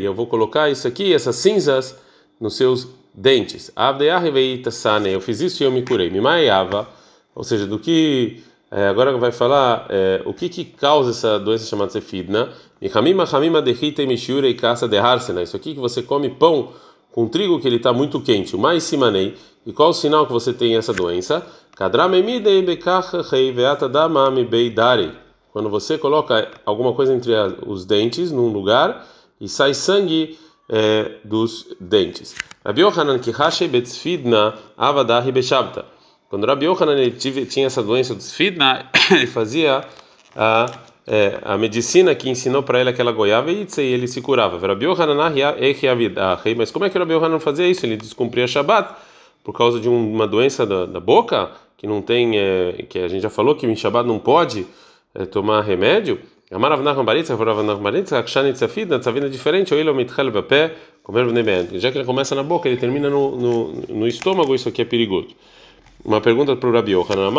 eu 0.00 0.14
vou 0.14 0.26
colocar 0.26 0.70
isso 0.70 0.86
aqui, 0.86 1.12
essas 1.12 1.36
cinzas, 1.36 1.98
nos 2.40 2.56
seus 2.56 2.88
dentes. 3.12 3.70
Eu 5.06 5.20
fiz 5.20 5.40
isso 5.40 5.62
e 5.62 5.66
eu 5.66 5.72
me 5.72 5.82
curei. 5.82 6.08
Mimaiava, 6.08 6.88
ou 7.34 7.42
seja, 7.42 7.66
do 7.66 7.78
que 7.78 8.42
é, 8.70 8.88
agora 8.88 9.16
vai 9.16 9.32
falar 9.32 9.86
é, 9.88 10.22
o 10.24 10.32
que, 10.32 10.48
que 10.48 10.64
causa 10.64 11.10
essa 11.10 11.38
doença 11.38 11.66
chamada 11.66 11.90
sefidna. 11.90 12.50
Isso 12.80 12.98
aqui 15.56 15.74
que 15.74 15.80
você 15.80 16.02
come 16.02 16.28
pão 16.30 16.72
com 17.12 17.26
trigo 17.26 17.58
que 17.58 17.66
ele 17.66 17.76
está 17.76 17.92
muito 17.92 18.20
quente. 18.20 18.54
O 18.54 18.58
mais 18.58 18.84
simanei. 18.84 19.34
E 19.64 19.72
qual 19.72 19.90
o 19.90 19.94
sinal 19.94 20.26
que 20.26 20.32
você 20.32 20.52
tem 20.52 20.76
essa 20.76 20.92
doença? 20.92 21.44
Kadramemidei 21.74 22.62
bekach 22.62 23.12
heiveata 23.32 23.88
damami 23.88 24.44
beidari 24.44 25.25
quando 25.56 25.70
você 25.70 25.96
coloca 25.96 26.50
alguma 26.66 26.92
coisa 26.92 27.14
entre 27.14 27.32
os 27.66 27.86
dentes 27.86 28.30
num 28.30 28.48
lugar 28.48 29.06
e 29.40 29.48
sai 29.48 29.72
sangue 29.72 30.38
é, 30.68 31.12
dos 31.24 31.74
dentes. 31.80 32.34
Rabi 32.62 32.82
Yohanan 32.82 33.18
kihashe 33.18 33.66
betzfidna 33.66 34.52
avadahi 34.76 35.32
beshabta. 35.32 35.86
Quando 36.28 36.46
Rabi 36.46 36.66
Yohanan 36.66 36.98
ele 36.98 37.12
tinha 37.46 37.66
essa 37.68 37.82
doença 37.82 38.14
do 38.14 38.20
sfidna, 38.20 38.90
ele 39.10 39.26
fazia 39.26 39.82
a 40.36 40.66
é, 41.06 41.38
a 41.42 41.56
medicina 41.56 42.14
que 42.14 42.28
ensinou 42.28 42.62
para 42.62 42.78
ele 42.78 42.90
aquela 42.90 43.10
goiaba 43.10 43.50
e 43.50 43.66
ele 43.78 44.06
se 44.06 44.20
curava. 44.20 44.58
Rabi 44.58 44.84
Yohanan 44.84 45.32
mas 46.54 46.70
como 46.70 46.84
é 46.84 46.90
que 46.90 46.98
Rabi 46.98 47.14
Yohanan 47.14 47.40
fazia 47.40 47.66
isso? 47.66 47.86
Ele 47.86 47.96
descumpria 47.96 48.46
Shabbat 48.46 48.94
por 49.42 49.54
causa 49.54 49.80
de 49.80 49.88
uma 49.88 50.26
doença 50.26 50.66
da, 50.66 50.84
da 50.84 51.00
boca 51.00 51.50
que 51.78 51.86
não 51.86 52.02
tem, 52.02 52.38
é, 52.38 52.84
que 52.86 52.98
a 52.98 53.08
gente 53.08 53.22
já 53.22 53.30
falou 53.30 53.54
que 53.54 53.66
em 53.66 53.74
Shabbat 53.74 54.06
não 54.06 54.18
pode 54.18 54.66
tomar 55.24 55.62
remédio, 55.62 56.20
é 56.50 56.56
diferente, 59.30 59.74
já 61.78 61.90
que 61.90 61.98
ele 61.98 62.04
começa 62.04 62.34
na 62.34 62.42
boca, 62.42 62.68
ele 62.68 62.76
termina 62.76 63.08
no, 63.08 63.36
no, 63.36 63.72
no 63.88 64.06
estômago, 64.06 64.54
isso 64.54 64.68
aqui 64.68 64.82
é 64.82 64.84
perigoso. 64.84 65.28
Uma 66.04 66.20
pergunta 66.20 66.54
para 66.54 66.68
o 66.68 66.72
Rabi 66.72 66.92
Yohanan. 66.92 67.30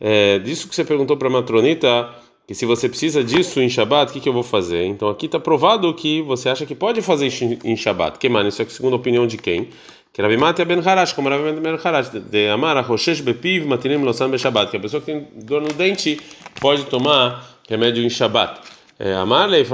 É, 0.00 0.38
disso 0.40 0.68
que 0.68 0.74
você 0.74 0.84
perguntou 0.84 1.16
para 1.16 1.28
a 1.28 1.30
matronita, 1.30 2.10
que 2.46 2.54
se 2.54 2.66
você 2.66 2.88
precisa 2.88 3.24
disso 3.24 3.60
em 3.60 3.68
Shabat, 3.68 4.10
o 4.10 4.12
que, 4.14 4.20
que 4.20 4.28
eu 4.28 4.32
vou 4.32 4.42
fazer? 4.42 4.84
Então 4.84 5.08
aqui 5.08 5.26
está 5.26 5.38
provado 5.38 5.92
que 5.94 6.22
você 6.22 6.48
acha 6.48 6.66
que 6.66 6.74
pode 6.74 7.00
fazer 7.00 7.28
em 7.64 7.76
Shabat. 7.76 8.18
Que 8.18 8.28
mano, 8.28 8.48
isso 8.48 8.60
é 8.62 8.64
a 8.64 8.68
segunda 8.68 8.96
opinião 8.96 9.26
de 9.26 9.38
quem? 9.38 9.68
que 10.14 10.22
Rabi 10.22 10.36
Matia 10.36 10.64
ben 10.64 10.78
Harash, 10.78 11.12
como 11.12 11.28
Rabi 11.28 11.60
ben 11.60 11.76
Harash, 11.82 12.10
de 12.10 12.48
Amar, 12.48 12.80
Roshesh 12.86 13.20
Bepiv, 13.20 13.66
Matinim 13.66 14.04
Losan 14.04 14.30
Beshabat, 14.30 14.70
que 14.70 14.76
a 14.76 14.80
pessoa 14.80 15.00
que 15.00 15.06
tem 15.06 15.26
dor 15.42 15.60
no 15.60 15.72
dente 15.72 16.20
pode 16.60 16.84
tomar 16.84 17.44
remédio 17.68 18.04
em 18.04 18.08
Shabat. 18.08 18.60
É, 18.96 19.12
Amarley 19.14 19.64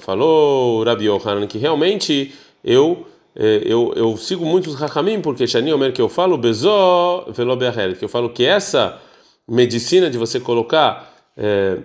falou 0.00 0.82
Rabi 0.82 1.04
Yohanan 1.04 1.46
que 1.46 1.58
realmente 1.58 2.34
eu 2.64 3.06
é, 3.36 3.62
eu, 3.64 3.92
eu 3.94 4.16
sigo 4.16 4.44
muitos 4.44 4.74
Rahamim, 4.74 5.20
porque 5.20 5.46
Shani 5.46 5.72
Omer 5.72 5.92
que 5.92 6.02
eu 6.02 6.08
falo 6.08 6.36
Bezó 6.36 7.24
Velo 7.28 7.56
que 7.96 8.04
eu 8.04 8.08
falo 8.08 8.30
que 8.30 8.44
essa 8.44 9.00
medicina 9.48 10.10
de 10.10 10.18
você 10.18 10.40
colocar 10.40 11.11
é, 11.36 11.78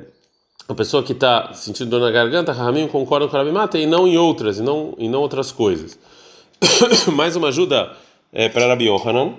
a 0.67 0.75
pessoa 0.75 1.01
que 1.01 1.13
está 1.13 1.53
sentindo 1.53 1.89
dor 1.89 2.01
na 2.01 2.11
garganta, 2.11 2.51
Rahamim 2.51 2.87
concorda 2.87 3.27
com 3.27 3.37
Rabi 3.37 3.51
Mata 3.51 3.77
e 3.77 3.85
não 3.85 4.07
em 4.07 4.17
outras, 4.17 4.59
e 4.59 4.61
não, 4.61 4.93
e 4.97 5.07
não 5.07 5.21
outras 5.21 5.51
coisas. 5.51 5.97
Mais 7.13 7.35
uma 7.35 7.47
ajuda 7.47 7.91
é, 8.33 8.49
para 8.49 8.67
Rabi 8.67 8.87
Yohanan. 8.87 9.33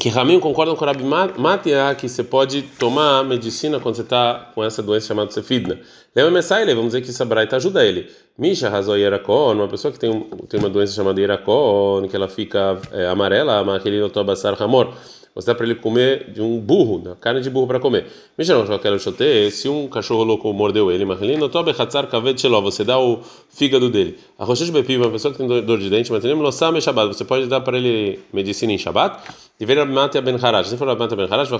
que 0.00 0.08
Ramin 0.08 0.40
concordam 0.40 0.74
com 0.74 0.84
o 0.84 0.88
Rabi 0.88 1.04
Matia 1.04 1.94
que 1.94 2.08
você 2.08 2.24
pode 2.24 2.62
tomar 2.62 3.22
medicina 3.22 3.78
quando 3.78 3.94
você 3.94 4.02
está 4.02 4.50
com 4.54 4.64
essa 4.64 4.82
doença 4.82 5.06
chamada 5.06 5.30
Cefidna. 5.30 5.78
Leva 6.14 6.30
Messaile, 6.30 6.74
vamos 6.74 6.92
dizer 6.92 7.02
que 7.02 7.10
essa 7.10 7.24
braita 7.24 7.56
ajuda 7.56 7.84
ele. 7.84 8.10
Misha 8.36 8.68
razou 8.68 8.96
Yerakon, 8.96 9.52
uma 9.52 9.68
pessoa 9.68 9.92
que 9.92 9.98
tem, 9.98 10.20
tem 10.48 10.58
uma 10.58 10.68
doença 10.68 10.94
chamada 10.94 11.20
Yerakon, 11.20 12.08
que 12.08 12.16
ela 12.16 12.28
fica 12.28 12.80
é, 12.90 13.06
amarela, 13.06 13.76
aquele 13.76 14.02
otobassar 14.02 14.54
ramor. 14.54 14.94
Você 15.34 15.48
dá 15.48 15.54
para 15.54 15.66
ele 15.66 15.74
comer 15.74 16.30
de 16.30 16.40
um 16.40 16.60
burro, 16.60 17.00
da 17.00 17.16
carne 17.16 17.40
de 17.40 17.50
burro 17.50 17.66
para 17.66 17.80
comer. 17.80 18.06
Misha 18.38 18.54
não 18.54 18.78
quero 18.78 19.00
choter, 19.00 19.50
se 19.50 19.68
um 19.68 19.88
cachorro 19.88 20.22
louco 20.22 20.52
mordeu 20.52 20.92
ele, 20.92 21.04
Marlino, 21.04 21.48
tobe 21.48 21.72
hatzar 21.76 22.06
kavet 22.06 22.40
shelo, 22.40 22.62
você 22.62 22.84
dá 22.84 23.00
o 23.00 23.20
fígado 23.48 23.90
dele. 23.90 24.16
A 24.38 24.44
rocha 24.44 24.64
de 24.64 24.70
bepi, 24.70 24.96
uma 24.96 25.10
pessoa 25.10 25.32
que 25.32 25.38
tem 25.38 25.48
dor 25.48 25.78
de 25.78 25.90
dente, 25.90 26.12
mas 26.12 26.22
lossam 26.22 26.80
shabat, 26.80 27.08
você 27.08 27.24
pode 27.24 27.48
dar 27.48 27.62
para 27.62 27.76
ele 27.76 28.20
medicina 28.32 28.72
em 28.72 28.78
shabat. 28.78 29.18
E 29.58 29.66
ver 29.66 29.84
Matia 29.86 30.22
ben 30.22 30.36
Harash, 30.40 30.68
se 30.68 30.76
for 30.76 30.86
Matia 30.96 31.16
ben 31.16 31.26
Harash, 31.28 31.48
vai 31.48 31.58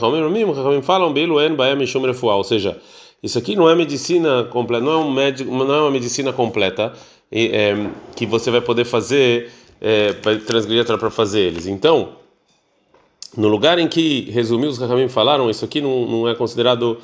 falam, 0.83 1.13
Beilu 1.13 1.41
en 1.41 1.57
baem 1.57 1.77
mishum 1.77 2.03
refuah, 2.03 2.37
ou 2.37 2.45
seja, 2.45 2.77
isso 3.21 3.39
aqui 3.39 3.57
não 3.57 3.69
é 3.69 3.75
medicina 3.75 4.45
completa, 4.45 4.85
não 4.85 4.93
é 4.93 4.97
um 4.99 5.11
médico, 5.11 5.51
não 5.51 5.75
é 5.75 5.81
uma 5.81 5.91
medicina 5.91 6.33
completa 6.33 6.93
é, 7.33 7.75
que 8.15 8.25
você 8.25 8.53
vai 8.53 8.61
poder 8.61 8.85
fazer 8.85 9.51
é, 9.81 10.13
para 10.13 10.39
transgredir 10.39 10.85
para 10.99 11.11
fazer 11.11 11.41
eles. 11.41 11.67
Então, 11.67 12.23
no 13.37 13.49
lugar 13.49 13.79
em 13.79 13.89
que 13.89 14.31
resumiu 14.31 14.71
os 14.71 14.79
Rahamim 14.79 15.09
falaram 15.09 15.51
isso 15.51 15.65
aqui 15.65 15.81
não, 15.81 16.07
não 16.07 16.29
é 16.29 16.35
considerado 16.35 16.99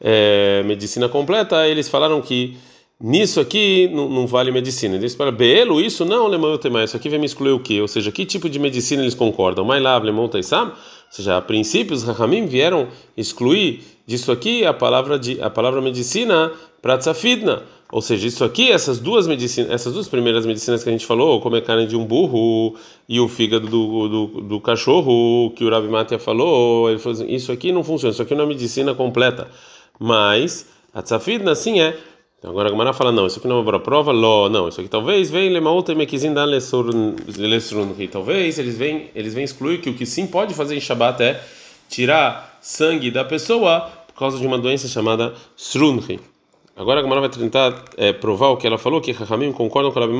é, 0.00 0.62
medicina 0.64 1.08
completa, 1.08 1.66
eles 1.66 1.88
falaram 1.88 2.20
que 2.20 2.56
nisso 3.00 3.40
aqui 3.40 3.88
não, 3.92 4.08
não 4.08 4.26
vale 4.26 4.50
medicina. 4.50 4.96
Eles 4.96 5.14
falaram, 5.14 5.36
Belo, 5.36 5.80
isso 5.80 6.04
não, 6.04 6.26
Lemão 6.26 6.58
mais. 6.70 6.90
Isso 6.90 6.96
aqui 6.96 7.08
vem 7.08 7.18
me 7.18 7.26
excluir 7.26 7.52
o 7.52 7.60
quê? 7.60 7.80
Ou 7.80 7.88
seja, 7.88 8.10
que 8.10 8.24
tipo 8.24 8.48
de 8.48 8.58
medicina 8.58 9.02
eles 9.02 9.14
concordam? 9.14 9.64
Mais 9.64 9.82
lá, 9.82 9.96
Lemão 9.98 10.28
Taisam? 10.28 10.68
Ou 10.68 10.72
seja, 11.10 11.36
a 11.36 11.42
princípio 11.42 11.94
os 11.94 12.02
Rahamim 12.02 12.46
vieram 12.46 12.88
excluir 13.16 13.82
disso 14.06 14.32
aqui 14.32 14.64
a 14.64 14.72
palavra 14.72 15.18
de 15.18 15.40
a 15.40 15.50
palavra 15.50 15.80
medicina 15.80 16.52
para 16.82 16.98
tzafidna. 16.98 17.62
Ou 17.90 18.02
seja, 18.02 18.26
isso 18.26 18.44
aqui, 18.44 18.70
essas 18.70 18.98
duas 18.98 19.28
medicinas, 19.28 19.70
essas 19.70 19.92
duas 19.92 20.08
primeiras 20.08 20.44
medicinas 20.44 20.82
que 20.82 20.88
a 20.88 20.92
gente 20.92 21.06
falou, 21.06 21.40
comer 21.40 21.62
carne 21.62 21.86
de 21.86 21.96
um 21.96 22.04
burro 22.04 22.74
e 23.08 23.20
o 23.20 23.28
fígado 23.28 23.68
do, 23.68 24.08
do, 24.08 24.26
do 24.42 24.60
cachorro, 24.60 25.52
que 25.54 25.64
o 25.64 25.70
Rabi 25.70 25.88
Matia 25.88 26.18
falou, 26.18 26.90
ele 26.90 26.98
falou 26.98 27.16
assim, 27.16 27.32
isso 27.32 27.52
aqui 27.52 27.70
não 27.70 27.84
funciona, 27.84 28.12
isso 28.12 28.22
aqui 28.22 28.34
não 28.34 28.44
é 28.44 28.48
medicina 28.48 28.92
completa. 28.92 29.48
Mas 30.00 30.66
a 30.92 31.00
tzafidna 31.00 31.54
sim 31.54 31.80
é. 31.80 31.96
Então 32.38 32.50
agora 32.50 32.68
a 32.68 32.70
Gamara 32.70 32.92
fala, 32.92 33.12
não, 33.12 33.26
isso 33.26 33.38
aqui 33.38 33.48
não 33.48 33.58
é 33.58 33.60
uma 33.62 33.80
prova, 33.80 34.12
lo, 34.12 34.48
não, 34.48 34.68
isso 34.68 34.80
aqui 34.80 34.90
talvez 34.90 35.30
vem 35.30 35.48
lemaouta 35.48 35.94
mekizin 35.94 36.34
dan 36.34 36.44
lesrunri, 36.44 38.08
talvez 38.08 38.58
eles 38.58 38.76
vêm, 38.76 39.10
eles 39.14 39.32
vêm 39.32 39.44
excluir 39.44 39.80
que 39.80 39.88
o 39.88 39.94
que 39.94 40.04
sim 40.04 40.26
pode 40.26 40.52
fazer 40.52 40.76
em 40.76 40.80
Shabat 40.80 41.22
é 41.22 41.42
tirar 41.88 42.58
sangue 42.60 43.10
da 43.10 43.24
pessoa 43.24 43.90
por 44.06 44.18
causa 44.18 44.38
de 44.38 44.46
uma 44.46 44.58
doença 44.58 44.86
chamada 44.86 45.32
srunri. 45.56 46.20
Agora 46.76 47.00
a 47.00 47.02
Gamara 47.02 47.22
vai 47.22 47.30
tentar 47.30 47.84
é, 47.96 48.12
provar 48.12 48.48
o 48.48 48.58
que 48.58 48.66
ela 48.66 48.76
falou, 48.76 49.00
que 49.00 49.10
Rahamim 49.10 49.50
concordam 49.50 49.90
com 49.90 49.98
a 49.98 50.02
Rabi 50.02 50.14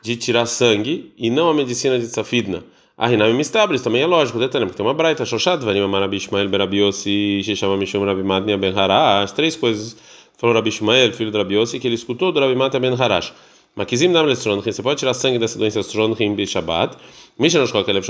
de 0.00 0.14
tirar 0.14 0.46
sangue 0.46 1.12
e 1.18 1.28
não 1.28 1.48
a 1.48 1.54
medicina 1.54 1.98
de 1.98 2.06
Safidna. 2.06 2.62
A 2.96 3.08
Rinami 3.08 3.34
Mistabris 3.34 3.82
também 3.82 4.00
é 4.00 4.06
lógico, 4.06 4.38
detalhe, 4.38 4.64
porque 4.64 4.76
tem 4.76 4.86
uma 4.86 4.94
braita, 4.94 5.24
Shoshat, 5.24 5.64
Varim 5.64 5.80
Amarabi 5.80 6.18
Ishmael 6.18 6.48
Berabiosi, 6.48 7.42
Sheshama 7.42 7.76
Mishum 7.76 8.04
Rabi 8.04 8.22
Matnia 8.22 8.56
Ben 8.56 8.72
Harash, 8.78 9.32
três 9.32 9.56
coisas, 9.56 9.96
falou 10.38 10.54
Rabi 10.54 10.68
Ishmael, 10.68 11.12
filho 11.12 11.32
do 11.32 11.38
Rabiosi, 11.38 11.80
que 11.80 11.88
ele 11.88 11.96
escutou 11.96 12.30
do 12.30 12.38
Rabi 12.38 12.54
Matnia 12.54 12.78
Ben 12.78 12.94
Harash. 12.94 13.32
Makizim 13.76 14.10
dam 14.10 14.22
lestronchim, 14.24 14.72
você 14.72 14.82
pode 14.82 14.98
tirar 14.98 15.12
sangue 15.12 15.38
dessa 15.38 15.58
doença 15.58 15.80
stronchim 15.80 16.34
de 16.34 16.46
Shabbat. 16.46 16.96
Misha 17.38 17.60
nos 17.60 17.70
qualquer 17.70 17.92
lev 17.92 18.04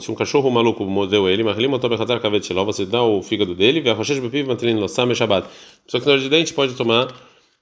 se 0.00 0.10
um 0.10 0.14
cachorro 0.14 0.50
maluco 0.50 0.82
mordeu 0.84 1.28
ele, 1.28 1.44
mas 1.44 1.58
lima 1.58 1.78
tobe 1.78 1.98
khatar 1.98 2.20
kavet 2.20 2.46
shelo, 2.46 2.64
você 2.64 2.86
dá 2.86 3.02
o 3.02 3.20
fígado 3.22 3.54
dele, 3.54 3.82
ve 3.82 3.90
achoshesh 3.90 4.18
bepiv 4.18 4.46
matlin 4.46 4.80
lo 4.80 4.88
sam 4.88 5.14
Shabbat. 5.14 5.46
Pessoa 5.84 6.00
que 6.00 6.06
tem 6.06 6.16
dor 6.16 6.18
de 6.20 6.28
dente 6.30 6.54
pode 6.54 6.74
tomar 6.74 7.08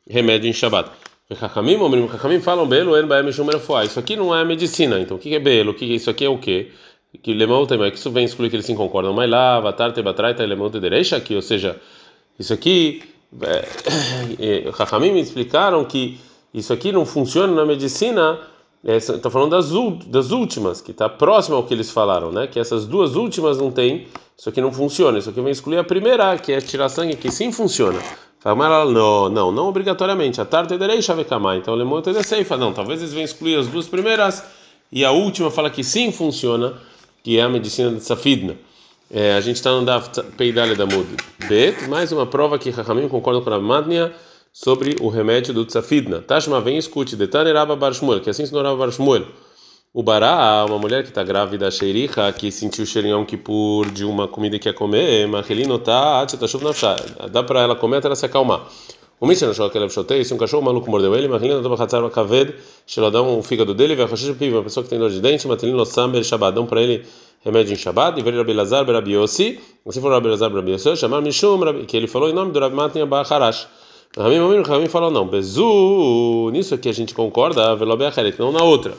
remédio 0.09 0.49
em 0.49 0.53
Shabbat. 0.53 0.89
Chachamim, 1.37 1.75
omrim, 1.79 2.09
chachamim 2.09 2.41
falam 2.41 2.67
belo, 2.67 2.97
en 2.97 3.07
baem 3.09 3.27
refuah. 3.27 3.85
Isso 3.85 3.99
aqui 3.99 4.15
não 4.15 4.33
é 4.33 4.45
medicina. 4.45 5.01
Então 5.01 5.17
o 5.17 5.21
que 5.21 5.35
é 5.35 5.41
belo? 5.41 5.73
O 5.73 5.75
que 5.75 5.85
isso 5.85 6.09
aqui 6.09 6.25
é 6.25 6.29
o 6.29 6.39
quê? 6.39 6.71
Que 7.23 7.35
lemão 7.35 7.67
mas 7.69 7.91
que 7.91 7.99
isso 7.99 8.11
vem 8.13 8.25
excluir 8.25 8.51
que 8.51 8.57
eles 8.57 8.67
se 8.67 8.75
concordam. 8.77 9.13
Mas 9.13 9.29
lá, 9.29 9.59
vatar 9.59 9.93
te 9.93 10.01
batraita 10.01 10.47
lemão 10.47 10.71
te 10.71 10.79
derecha 10.79 11.17
aqui, 11.17 11.35
ou 11.35 11.43
seja, 11.43 11.77
isso 12.39 12.53
aqui, 12.55 13.03
Chachamim 14.77 15.11
me 15.11 15.21
explicaram 15.21 15.85
que 15.85 16.19
isso 16.53 16.73
aqui 16.73 16.93
não 16.93 17.05
funciona 17.05 17.53
na 17.55 17.67
medicina, 17.67 18.39
estou 18.85 19.17
é, 19.17 19.31
falando 19.31 19.51
das, 19.51 19.71
das 20.07 20.31
últimas, 20.31 20.81
que 20.81 20.93
está 20.93 21.09
próximo 21.09 21.57
ao 21.57 21.63
que 21.65 21.75
eles 21.75 21.91
falaram, 21.91 22.33
né? 22.33 22.47
Que 22.47 22.59
essas 22.59 22.87
duas 22.87 23.17
últimas 23.17 23.59
não 23.59 23.71
tem, 23.71 24.07
isso 24.37 24.49
aqui 24.49 24.61
não 24.61 24.73
funciona. 24.73 25.19
Isso 25.19 25.31
aqui 25.31 25.41
vai 25.41 25.53
excluir 25.53 25.79
a 25.79 25.85
primeira, 25.85 26.37
que 26.39 26.53
é 26.53 26.61
tirar 26.61 26.89
sangue, 26.89 27.17
que 27.17 27.31
sim 27.31 27.53
funciona. 27.53 27.99
Fala, 28.41 28.85
não, 28.85 29.29
não, 29.29 29.53
não 29.53 29.69
obrigatoriamente. 29.69 30.41
A 30.41 30.45
tarde 30.45 30.79
derei 30.79 31.03
chavecamar. 31.03 31.57
Então, 31.57 31.75
o 31.75 31.77
lemon 31.77 32.01
fala, 32.47 32.61
não, 32.61 32.73
talvez 32.73 33.01
eles 33.01 33.13
venham 33.13 33.25
excluir 33.25 33.57
as 33.57 33.67
duas 33.67 33.89
primeiras 33.89 34.45
e 34.91 35.05
a 35.05 35.11
última 35.11 35.51
fala 35.51 35.69
que 35.69 35.83
sim 35.85 36.13
funciona, 36.13 36.75
que 37.23 37.39
é 37.39 37.43
a 37.43 37.49
medicina 37.49 37.91
de 37.91 38.01
Safidna. 38.01 38.57
É, 39.11 39.35
a 39.35 39.41
gente 39.41 39.57
está 39.57 39.73
no 39.73 39.85
Daf 39.85 40.23
Peidale 40.37 40.75
da 40.75 40.85
Mud 40.85 41.07
Bet, 41.49 41.89
mais 41.89 42.13
uma 42.13 42.27
prova 42.27 42.59
que 42.59 42.71
Rahamim 42.71 43.09
concorda 43.09 43.41
com 43.41 43.51
a 43.51 43.59
Madnia 43.59 44.15
sobre 44.53 44.97
o 45.01 45.09
remédio 45.09 45.55
do 45.55 45.65
tzafidna. 45.65 46.21
Tashma, 46.21 46.61
vem 46.61 46.77
escute, 46.77 47.17
Detane 47.17 47.53
Rabba 47.53 47.77
Bar 47.77 47.93
Shmuel, 47.93 48.21
que 48.21 48.31
assim 48.31 48.43
ensinou 48.43 48.63
Rabba 48.63 48.77
Bar 48.77 48.93
Shmuel. 48.93 49.27
O 49.93 50.03
Bará, 50.03 50.67
uma 50.69 50.79
mulher 50.79 51.03
que 51.03 51.09
está 51.09 51.25
grávida, 51.25 51.71
xerica, 51.71 52.31
que 52.33 52.53
sentiu 52.53 52.85
o 52.85 52.87
cheirinho 52.87 53.25
que 53.25 53.37
por 53.39 53.91
de 53.91 54.05
uma 54.05 54.29
comida 54.29 54.59
que 54.59 54.69
ia 54.69 54.75
comer, 54.75 55.27
Marcelino 55.27 55.79
tá, 55.79 56.27
dá 57.31 57.43
para 57.43 57.63
ela 57.63 57.75
comer 57.75 57.97
até 57.97 58.07
ela 58.07 58.15
se 58.15 58.27
acalmar. 58.27 58.69
O 59.19 59.27
Mishnah 59.27 59.51
achou 59.51 59.69
que 59.71 59.79
ela 59.79 59.89
chotei, 59.89 60.23
se 60.25 60.33
um 60.33 60.37
cachorro 60.37 60.63
maluco 60.63 60.91
mordeu 60.91 61.17
ele, 61.17 61.27
Marcelino 61.27 61.63
tá 61.63 61.87
para 61.87 62.11
kaved, 62.11 62.55
sheladão 62.87 63.39
o 63.39 63.43
fígado 63.43 63.75
dele, 63.75 63.97
vai 63.97 64.07
rocher 64.07 64.35
piva, 64.35 64.59
uma 64.59 64.63
pessoa 64.63 64.85
que 64.85 64.91
tem 64.91 64.99
dor 64.99 65.11
de 65.11 65.21
dente, 65.21 65.49
Marcelino 65.49 65.85
samber 65.87 66.23
shabadão 66.23 66.67
para 66.67 66.83
ele 66.83 67.05
remédio 67.45 67.73
em 67.73 67.77
Shabbat, 67.77 68.21
e 68.21 68.23
ver 68.23 68.37
Rabi 68.37 68.53
Lazar 68.53 68.85
Rabi 68.85 69.13
Yossi, 69.13 69.59
se 69.91 70.01
for 70.01 70.13
Rabi 70.13 70.29
Lazar 70.29 70.53
Rabi 70.53 70.73
Yossi, 70.73 70.97
chamar 70.97 71.23
Mishum, 71.23 71.85
que 71.87 71.97
ele 71.97 72.07
falou 72.07 72.29
em 72.29 72.33
nome 72.33 72.53
do 72.53 72.61
Rabi 72.61 73.01
Abacharash. 73.01 73.67
Ramim 74.17 74.39
Ramim 74.39 74.63
Ramim 74.63 74.89
falou 74.89 75.11
não, 75.11 75.27
Bezu, 75.27 76.51
nisso 76.53 76.75
aqui 76.75 76.89
a 76.89 76.93
gente 76.93 77.15
concorda, 77.15 77.77
Velobe 77.77 78.05
Achelet, 78.05 78.39
não 78.39 78.51
na 78.51 78.63
outra. 78.63 78.95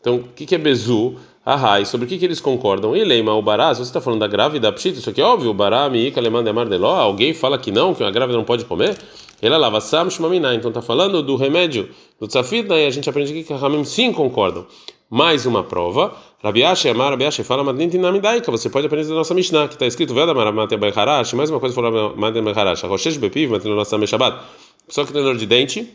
Então, 0.00 0.16
o 0.16 0.22
que, 0.22 0.46
que 0.46 0.54
é 0.54 0.58
Bezu? 0.58 1.16
Ah, 1.44 1.80
e 1.80 1.86
sobre 1.86 2.06
o 2.06 2.08
que, 2.08 2.18
que 2.18 2.24
eles 2.24 2.40
concordam? 2.40 2.96
E 2.96 3.20
o 3.20 3.42
Bará, 3.42 3.74
se 3.74 3.80
você 3.80 3.90
está 3.90 4.00
falando 4.00 4.20
da 4.20 4.28
grávida, 4.28 4.70
pshit, 4.72 4.96
isso 4.96 5.10
aqui 5.10 5.20
é 5.20 5.24
óbvio, 5.24 5.50
o 5.50 5.54
Bará, 5.54 5.88
Miika, 5.90 6.20
Aleman, 6.20 6.44
Demar, 6.44 6.68
Deló, 6.68 6.94
alguém 6.94 7.34
fala 7.34 7.58
que 7.58 7.72
não, 7.72 7.92
que 7.92 8.02
uma 8.02 8.12
grávida 8.12 8.38
não 8.38 8.44
pode 8.44 8.64
comer? 8.64 8.96
Ela 9.40 9.56
lava 9.56 9.80
Sam, 9.80 10.08
Shmamina, 10.08 10.54
então 10.54 10.70
está 10.70 10.80
falando 10.80 11.20
do 11.20 11.34
remédio 11.34 11.90
do 12.20 12.28
Tzafid, 12.28 12.68
e 12.70 12.86
a 12.86 12.90
gente 12.90 13.10
aprende 13.10 13.32
aqui 13.32 13.42
que 13.42 13.52
Ramim 13.52 13.82
sim 13.82 14.12
concordam. 14.12 14.66
Mais 15.10 15.44
uma 15.44 15.64
prova, 15.64 16.14
Rabi 16.42 16.64
Ashi, 16.64 16.88
Amar, 16.88 17.10
Rabi 17.10 17.24
Ashi, 17.24 17.44
fala 17.44 17.62
Madinti 17.62 17.96
Namidaika, 17.98 18.50
você 18.50 18.68
pode 18.68 18.86
aprender 18.86 19.06
da 19.06 19.14
nossa 19.14 19.32
Mishnah, 19.32 19.68
que 19.68 19.74
está 19.74 19.86
escrito, 19.86 20.12
Veda 20.12 20.34
Maramate 20.34 20.76
Becharash, 20.76 21.34
mais 21.34 21.48
uma 21.50 21.60
coisa 21.60 21.72
falou 21.72 22.16
Mate 22.16 22.40
Becharash, 22.42 22.82
Roshesh 22.82 23.16
Bepiv, 23.16 23.48
Matino 23.48 23.76
nossa 23.76 23.96
Meshabat, 23.96 24.42
só 24.88 25.04
que 25.04 25.12
tem 25.12 25.22
dor 25.22 25.36
de 25.36 25.46
dente, 25.46 25.88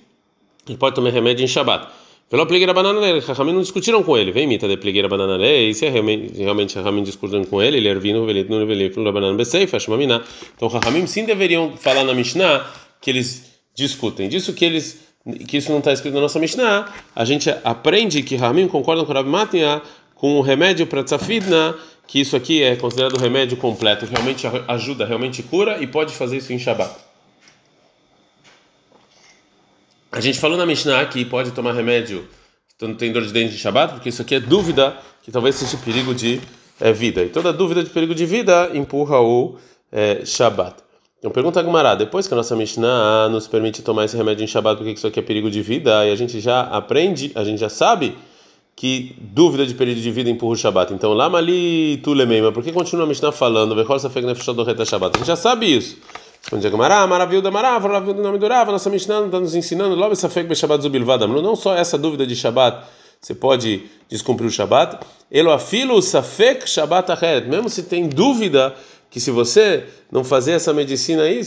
ele 0.66 0.78
pode 0.78 0.96
tomar 0.96 1.10
remédio 1.10 1.44
em 1.44 1.48
Shabat. 1.50 1.88
Pelo 2.30 2.46
pligueira 2.46 2.74
banana 2.74 2.98
lei, 2.98 3.20
Rahamim 3.20 3.54
não 3.54 3.62
discutiram 3.62 4.04
com 4.04 4.18
ele. 4.18 4.34
Vem 4.34 4.48
mita 4.48 4.68
de 4.68 4.76
pligueira 4.76 5.08
banana 5.08 5.38
lei, 5.38 5.74
se 5.74 5.86
é 5.86 5.90
realmente 5.90 6.76
Rahamim 6.76 7.04
discutiram 7.04 7.44
com 7.46 7.62
ele, 7.62 7.78
ele 7.78 7.90
ervino 7.90 8.26
velit 8.26 8.50
no 8.50 8.66
velit 8.66 8.98
no 8.98 9.12
banana 9.14 9.34
beseifa, 9.34 9.80
shmamina. 9.80 10.24
Então 10.56 10.68
Rahamim 10.68 11.08
sim 11.08 11.26
deveriam 11.26 11.76
falar 11.78 12.04
na 12.04 12.14
Mishnah 12.14 12.66
que 13.02 13.10
eles 13.12 13.62
discutem. 13.74 14.28
Disso 14.28 14.54
que 14.54 14.66
eles 14.66 15.08
que 15.48 15.58
isso 15.58 15.72
não 15.72 15.80
está 15.80 15.92
escrito 15.92 16.14
na 16.14 16.22
nossa 16.22 16.40
Mishnah, 16.40 16.94
a 17.14 17.26
gente 17.26 17.50
aprende 17.64 18.24
que 18.24 18.36
Rahamim 18.38 18.68
concordam 18.68 19.06
com 19.06 19.12
Rabi 19.12 19.30
Matia 19.30 19.82
com 20.18 20.36
o 20.38 20.42
remédio 20.42 20.86
para 20.88 21.04
tzafidna, 21.04 21.76
que 22.08 22.20
isso 22.20 22.36
aqui 22.36 22.64
é 22.64 22.76
considerado 22.76 23.18
remédio 23.18 23.58
completo, 23.58 24.06
realmente 24.06 24.48
ajuda, 24.68 25.06
realmente 25.06 25.44
cura 25.44 25.82
e 25.82 25.88
pode 25.88 26.14
fazer 26.14 26.38
isso 26.38 26.52
em 26.52 26.60
Shabbat. 26.60 26.94
A 30.12 30.20
gente 30.20 30.40
falou 30.40 30.58
na 30.58 30.66
Mishnah 30.66 31.06
que 31.06 31.24
pode 31.26 31.52
tomar 31.52 31.74
remédio 31.74 32.28
quando 32.80 32.96
tem 32.96 33.12
dor 33.12 33.24
de 33.24 33.32
dente 33.32 33.54
de 33.54 33.60
Shabbat, 33.60 33.94
porque 33.94 34.10
isso 34.10 34.22
aqui 34.22 34.36
é 34.36 34.40
dúvida 34.40 34.98
que 35.22 35.32
talvez 35.32 35.56
seja 35.56 35.78
perigo 35.84 36.14
de 36.16 36.40
é, 36.80 36.92
vida. 36.92 37.24
E 37.24 37.30
toda 37.30 37.52
dúvida 37.52 37.84
de 37.84 37.90
perigo 37.90 38.16
de 38.16 38.26
vida 38.26 38.72
empurra 38.74 39.20
o 39.20 39.58
é, 39.92 40.24
Shabbat. 40.26 40.76
Então 41.20 41.32
pergunta 41.32 41.60
a 41.60 41.64
Gumará, 41.64 41.96
depois 41.96 42.28
que 42.28 42.34
a 42.34 42.38
nossa 42.38 42.56
Mishnah 42.56 43.28
nos 43.30 43.48
permite 43.48 43.82
tomar 43.82 44.06
esse 44.06 44.16
remédio 44.16 44.44
em 44.44 44.48
Shabbat, 44.48 44.78
porque 44.78 44.94
isso 44.94 45.08
aqui 45.08 45.20
é 45.20 45.24
perigo 45.24 45.50
de 45.52 45.62
vida, 45.62 46.06
e 46.06 46.12
a 46.12 46.16
gente 46.16 46.40
já 46.40 46.62
aprende, 46.62 47.32
a 47.36 47.44
gente 47.44 47.60
já 47.60 47.70
sabe 47.70 48.16
que 48.78 49.16
dúvida 49.20 49.66
de 49.66 49.74
perigo 49.74 50.00
de 50.00 50.12
vida 50.12 50.30
empurra 50.30 50.54
o 50.54 50.56
Shabbat. 50.56 50.94
Então, 50.94 51.12
lá 51.14 51.28
mali 51.28 51.98
tu 52.04 52.14
lemeima, 52.14 52.52
por 52.52 52.64
que 52.64 52.72
continua 52.72 53.06
a 53.06 53.08
Mishnah 53.08 53.32
falando? 53.32 53.74
A 53.74 55.18
gente 55.18 55.26
já 55.26 55.36
sabe 55.36 55.76
isso. 55.76 55.98
Responde 56.40 56.68
a 56.68 56.70
Gamara, 56.70 57.08
maravilha 57.08 57.42
da 57.42 57.52
Marav, 57.52 57.84
maravilha 57.88 58.14
do 58.14 58.22
nome 58.22 58.38
do 58.38 58.48
Rav, 58.48 58.72
nossa 58.72 58.90
Mishnah 58.90 59.26
está 59.26 59.40
nos 59.40 59.56
ensinando, 59.56 59.96
logo 59.96 60.14
essa 60.14 60.30
fake 60.30 60.56
Shabbat 60.56 60.84
Zubilvadam. 60.84 61.28
Não 61.28 61.56
só 61.56 61.76
essa 61.76 61.98
dúvida 61.98 62.26
de 62.26 62.36
Shabbat 62.36 62.86
você 63.20 63.34
pode 63.34 63.84
descumprir 64.08 64.48
o 64.48 64.52
Shabat. 64.52 65.00
Elo 65.32 65.52
afilo 65.52 66.02
safek 66.02 66.70
Shabat 66.70 67.12
acheret, 67.12 67.48
mesmo 67.48 67.70
se 67.70 67.84
tem 67.84 68.08
dúvida 68.08 68.76
que 69.10 69.20
se 69.20 69.32
você 69.32 69.86
não 70.12 70.24
fazer 70.24 70.54
essa 70.54 70.74
medicina 70.74 71.24
aí, 71.24 71.42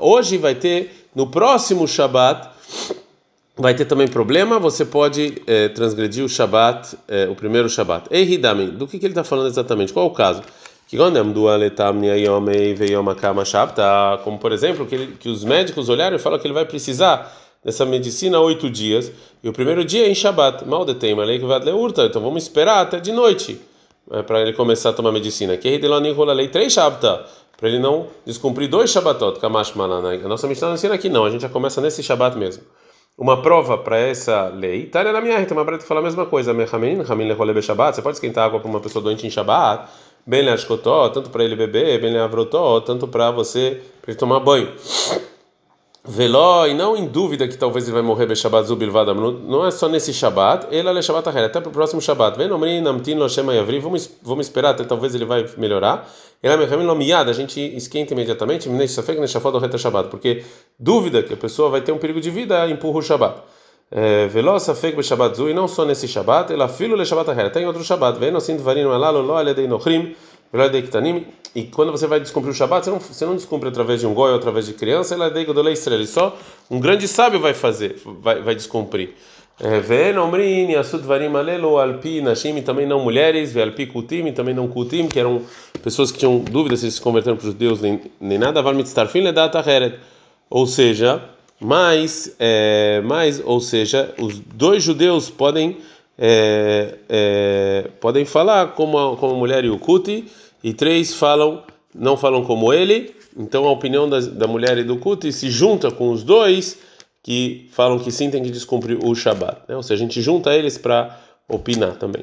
hoje 0.00 0.38
vai 0.38 0.54
ter, 0.54 1.08
no 1.14 1.26
próximo 1.26 1.86
Shabat, 1.88 2.48
vai 3.56 3.74
ter 3.74 3.86
também 3.86 4.06
problema, 4.06 4.58
você 4.58 4.84
pode 4.84 5.42
é, 5.46 5.68
transgredir 5.68 6.22
o 6.24 6.28
Shabat, 6.28 6.96
é, 7.08 7.26
o 7.26 7.34
primeiro 7.34 7.68
Shabat. 7.68 8.06
Ei, 8.10 8.38
do 8.66 8.86
que, 8.86 8.98
que 8.98 9.06
ele 9.06 9.12
está 9.12 9.24
falando 9.24 9.46
exatamente? 9.46 9.92
Qual 9.92 10.06
é 10.06 10.08
o 10.08 10.12
caso? 10.12 10.42
Que 10.86 10.96
como 14.22 14.38
por 14.38 14.52
exemplo, 14.52 14.86
que, 14.86 14.94
ele, 14.94 15.16
que 15.18 15.28
os 15.28 15.42
médicos 15.42 15.88
olharam 15.88 16.16
e 16.16 16.18
falaram 16.18 16.40
que 16.40 16.46
ele 16.46 16.54
vai 16.54 16.66
precisar 16.66 17.34
dessa 17.64 17.84
medicina 17.84 18.38
oito 18.38 18.70
dias, 18.70 19.10
e 19.42 19.48
o 19.48 19.52
primeiro 19.52 19.84
dia 19.84 20.06
é 20.06 20.10
em 20.10 20.14
Shabat, 20.14 20.64
mal 20.68 20.84
detém, 20.84 21.16
então 21.16 22.22
vamos 22.22 22.42
esperar 22.42 22.82
até 22.82 23.00
de 23.00 23.10
noite 23.10 23.60
é, 24.10 24.22
para 24.22 24.42
ele 24.42 24.52
começar 24.52 24.90
a 24.90 24.92
tomar 24.92 25.10
medicina. 25.12 25.56
Que 25.56 25.66
lei 26.34 26.48
três 26.48 26.74
Shabbat, 26.74 27.24
para 27.56 27.68
ele 27.68 27.78
não 27.78 28.08
descumprir 28.24 28.68
dois 28.68 28.90
Shabbatot, 28.90 29.40
Kamash 29.40 29.72
Malana. 29.74 30.10
A 30.12 30.28
nossa 30.28 30.46
medicina 30.46 30.68
não 30.68 30.74
ensina 30.74 30.94
aqui 30.94 31.08
não, 31.08 31.24
a 31.24 31.30
gente 31.30 31.40
já 31.40 31.48
começa 31.48 31.80
nesse 31.80 32.02
Shabat 32.02 32.36
mesmo. 32.36 32.62
Uma 33.18 33.40
prova 33.40 33.78
para 33.78 33.96
essa 33.96 34.48
lei, 34.48 34.84
tá 34.84 35.02
na 35.10 35.22
minha 35.22 35.42
tem 35.46 35.56
uma 35.56 35.64
breta 35.64 35.82
que 35.82 35.88
fala 35.88 36.00
a 36.00 36.02
mesma 36.02 36.26
coisa, 36.26 36.52
Mechamin, 36.52 37.02
Hamin 37.08 37.28
Lecholebe 37.28 37.62
Shabbat, 37.62 37.96
você 37.96 38.02
pode 38.02 38.16
esquentar 38.16 38.44
água 38.44 38.60
para 38.60 38.68
uma 38.68 38.78
pessoa 38.78 39.02
doente 39.02 39.26
em 39.26 39.30
Shabat, 39.30 39.88
bem 40.26 40.44
tanto 41.14 41.30
para 41.30 41.42
ele 41.42 41.56
beber, 41.56 41.98
bem 41.98 42.12
tanto 42.82 43.08
para 43.08 43.30
você, 43.30 43.80
para 44.02 44.10
ele 44.10 44.18
tomar 44.18 44.40
banho. 44.40 44.70
Veló, 46.08 46.66
e 46.68 46.72
não 46.74 46.96
em 46.96 47.06
dúvida 47.06 47.48
que 47.48 47.58
talvez 47.58 47.84
ele 47.84 47.94
vai 47.94 48.02
morrer 48.02 48.26
Beshabat 48.26 48.68
Zubilvada, 48.68 49.12
não 49.12 49.66
é 49.66 49.72
só 49.72 49.88
nesse 49.88 50.14
Shabat, 50.14 50.68
ele 50.70 50.88
é 50.88 51.02
Shabat 51.02 51.28
Aher, 51.28 51.46
até 51.46 51.60
para 51.60 51.68
o 51.68 51.72
próximo 51.72 52.00
Shabat. 52.00 52.38
Vem 52.38 52.50
Omri 52.52 52.80
Namtin 52.80 53.14
Lo 53.14 53.28
Shema 53.28 53.52
Yavri, 53.52 53.80
vamos, 53.80 54.08
vamos 54.22 54.46
esperar 54.46 54.70
até 54.70 54.84
talvez 54.84 55.16
ele 55.16 55.24
vai 55.24 55.44
melhorar. 55.58 56.08
Ele 56.40 56.54
é 56.54 56.56
Mechamim 56.56 56.84
Lomiada, 56.84 57.32
a 57.32 57.34
gente 57.34 57.60
esquenta 57.76 58.14
imediatamente, 58.14 58.68
Minei 58.68 58.86
Shafek 58.86 59.20
Neshafot 59.20 59.58
Reta 59.58 59.76
Shabat, 59.76 60.08
porque 60.08 60.44
dúvida 60.78 61.24
que 61.24 61.34
a 61.34 61.36
pessoa 61.36 61.70
vai 61.70 61.80
ter 61.80 61.90
um 61.90 61.98
perigo 61.98 62.20
de 62.20 62.30
vida, 62.30 62.68
empurra 62.68 62.98
o 62.98 63.02
Shabat. 63.02 63.40
Veló 64.30 64.58
Safek 64.60 64.96
Beshabat 64.96 65.36
Zu, 65.36 65.48
e 65.48 65.54
não 65.54 65.66
só 65.66 65.84
nesse 65.84 66.06
Shabat, 66.06 66.52
ela 66.52 66.68
filo 66.68 66.94
Le 66.94 67.04
Shabat 67.04 67.30
Aher, 67.30 67.50
tem 67.50 67.66
outro 67.66 67.82
Shabat. 67.82 68.18
Vem 68.18 68.30
Nosim 68.30 68.56
Dvarim 68.56 68.86
Alalo 68.86 69.22
Lo 69.22 69.34
Aledei 69.34 69.66
Nochrim, 69.66 70.14
e 71.54 71.62
quando 71.64 71.90
você 71.90 72.06
vai 72.06 72.20
descumprir 72.20 72.52
o 72.52 72.54
Shabat, 72.54 72.84
você 72.84 72.90
não, 72.90 72.98
você 72.98 73.24
não 73.24 73.34
descumpre 73.34 73.68
através 73.68 74.00
de 74.00 74.06
um 74.06 74.12
goi 74.12 74.30
ou 74.30 74.36
através 74.36 74.66
de 74.66 74.74
criança, 74.74 75.14
ela 75.14 75.28
é 75.28 75.72
Israel. 75.72 76.06
Só 76.06 76.36
um 76.70 76.78
grande 76.78 77.08
sábio 77.08 77.40
vai 77.40 77.54
fazer, 77.54 77.96
vai, 78.04 78.42
vai 78.42 78.54
descumprir. 78.54 79.14
É, 79.58 79.80
Ven 79.80 80.18
Omrin, 80.18 80.72
Yasudvarim 80.72 81.34
Alelo, 81.34 81.78
Alpi, 81.78 82.20
Nashim, 82.20 82.60
também 82.60 82.86
não 82.86 83.00
mulheres, 83.00 83.56
Alpi 83.56 83.86
Kutim, 83.86 84.30
também 84.32 84.54
não 84.54 84.68
Kutim, 84.68 85.08
que 85.08 85.18
eram 85.18 85.40
pessoas 85.82 86.12
que 86.12 86.18
tinham 86.18 86.40
dúvidas 86.40 86.80
se 86.80 86.90
se 86.90 87.00
converteram 87.00 87.38
para 87.38 87.46
os 87.46 87.52
judeus 87.52 87.80
nem, 87.80 88.02
nem 88.20 88.36
nada, 88.36 88.60
Val 88.60 88.74
Mitztarfin 88.74 89.22
Ledat 89.22 89.56
Aheret. 89.56 89.98
Ou 90.50 90.66
seja, 90.66 91.22
mais, 91.58 92.36
é, 92.38 93.00
mais, 93.02 93.42
ou 93.42 93.60
seja, 93.60 94.14
os 94.20 94.38
dois 94.38 94.82
judeus 94.82 95.30
podem 95.30 95.78
é, 96.18 96.94
é, 97.08 97.90
podem 98.00 98.24
falar 98.24 98.68
como 98.68 98.98
a, 98.98 99.16
como 99.16 99.34
a 99.34 99.38
mulher 99.38 99.64
e 99.64 99.70
o 99.70 99.78
Kuti, 99.78 100.24
e 100.62 100.72
três 100.72 101.14
falam 101.14 101.62
não 101.94 102.16
falam 102.16 102.44
como 102.44 102.72
ele. 102.72 103.14
Então 103.36 103.66
a 103.66 103.70
opinião 103.70 104.08
da, 104.08 104.20
da 104.20 104.46
mulher 104.46 104.78
e 104.78 104.84
do 104.84 104.96
Kuti 104.96 105.32
se 105.32 105.50
junta 105.50 105.90
com 105.90 106.10
os 106.10 106.22
dois 106.22 106.78
que 107.22 107.68
falam 107.72 107.98
que 107.98 108.10
sim 108.12 108.30
tem 108.30 108.42
que 108.42 108.50
descumprir 108.50 108.98
o 109.04 109.14
Shabat. 109.14 109.62
Né? 109.68 109.76
Ou 109.76 109.82
seja, 109.82 110.02
a 110.02 110.06
gente 110.06 110.22
junta 110.22 110.54
eles 110.54 110.78
para 110.78 111.18
opinar 111.48 111.96
também. 111.96 112.22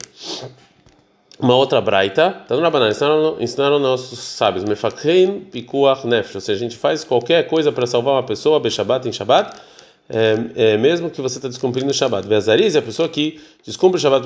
Uma 1.39 1.55
outra 1.55 1.81
braita, 1.81 2.43
tá 2.47 2.55
no 2.55 2.61
Rabanan, 2.61 2.89
ensinaram, 2.89 3.37
ensinaram 3.39 3.79
nossos 3.79 4.19
sábios, 4.19 4.63
nefesh, 4.63 6.35
ou 6.35 6.41
seja, 6.41 6.53
a 6.53 6.55
gente 6.55 6.77
faz 6.77 7.03
qualquer 7.03 7.47
coisa 7.47 7.71
para 7.71 7.85
salvar 7.85 8.13
uma 8.13 8.23
pessoa, 8.23 8.59
Beshabat 8.59 9.07
em 9.09 9.11
Shabat, 9.11 9.59
é, 10.09 10.73
é, 10.73 10.77
mesmo 10.77 11.09
que 11.09 11.21
você 11.21 11.37
está 11.37 11.47
descumprindo 11.47 11.89
o 11.89 11.93
Shabbat. 11.93 12.27
Vezariz 12.27 12.75
é 12.75 12.79
a 12.79 12.81
pessoa 12.81 13.07
que 13.07 13.39
descumpre 13.65 13.97
o 13.97 14.01
Shabbat 14.01 14.21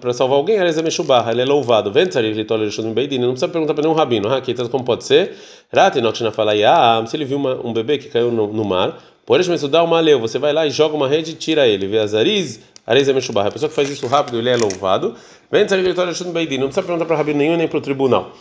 para 0.00 0.12
salvar, 0.12 0.36
alguém, 0.36 0.58
Arez 0.58 0.78
é 0.78 0.82
Meshubah, 0.82 1.30
ele 1.30 1.42
é 1.42 1.44
louvado. 1.44 1.90
Venzariz, 1.90 2.36
não 2.36 2.44
precisa 2.44 3.48
perguntar 3.48 3.74
para 3.74 3.82
nenhum 3.82 3.94
rabino, 3.94 4.28
ah, 4.28 4.40
como 4.70 4.84
pode 4.84 5.04
ser? 5.04 5.32
Ratinokshina 5.74 6.30
fala, 6.30 6.52
ah, 6.66 7.04
se 7.06 7.16
ele 7.16 7.24
viu 7.24 7.38
uma, 7.38 7.54
um 7.66 7.72
bebê 7.72 7.98
que 7.98 8.08
caiu 8.08 8.30
no, 8.30 8.52
no 8.52 8.64
mar, 8.64 8.98
por 9.26 9.40
isso, 9.40 9.52
estudar 9.52 9.82
uma 9.82 9.98
leu, 9.98 10.20
você 10.20 10.38
vai 10.38 10.52
lá 10.52 10.64
e 10.64 10.70
joga 10.70 10.94
uma 10.94 11.08
rede 11.08 11.32
e 11.32 11.34
tira 11.34 11.66
ele. 11.66 11.88
Vezariz, 11.88 12.60
Arez 12.86 13.08
é 13.08 13.12
Meshubah, 13.12 13.48
a 13.48 13.50
pessoa 13.50 13.68
que 13.68 13.74
faz 13.74 13.90
isso 13.90 14.06
rápido, 14.06 14.38
ele 14.38 14.48
é 14.48 14.56
louvado. 14.56 15.16
Venzariz, 15.50 15.84
não 15.84 16.04
precisa 16.04 16.82
perguntar 16.82 17.04
para 17.04 17.16
rabino 17.16 17.38
nenhum 17.38 17.56
nem 17.56 17.66
para 17.66 17.78
o 17.78 17.80
tribunal. 17.80 18.32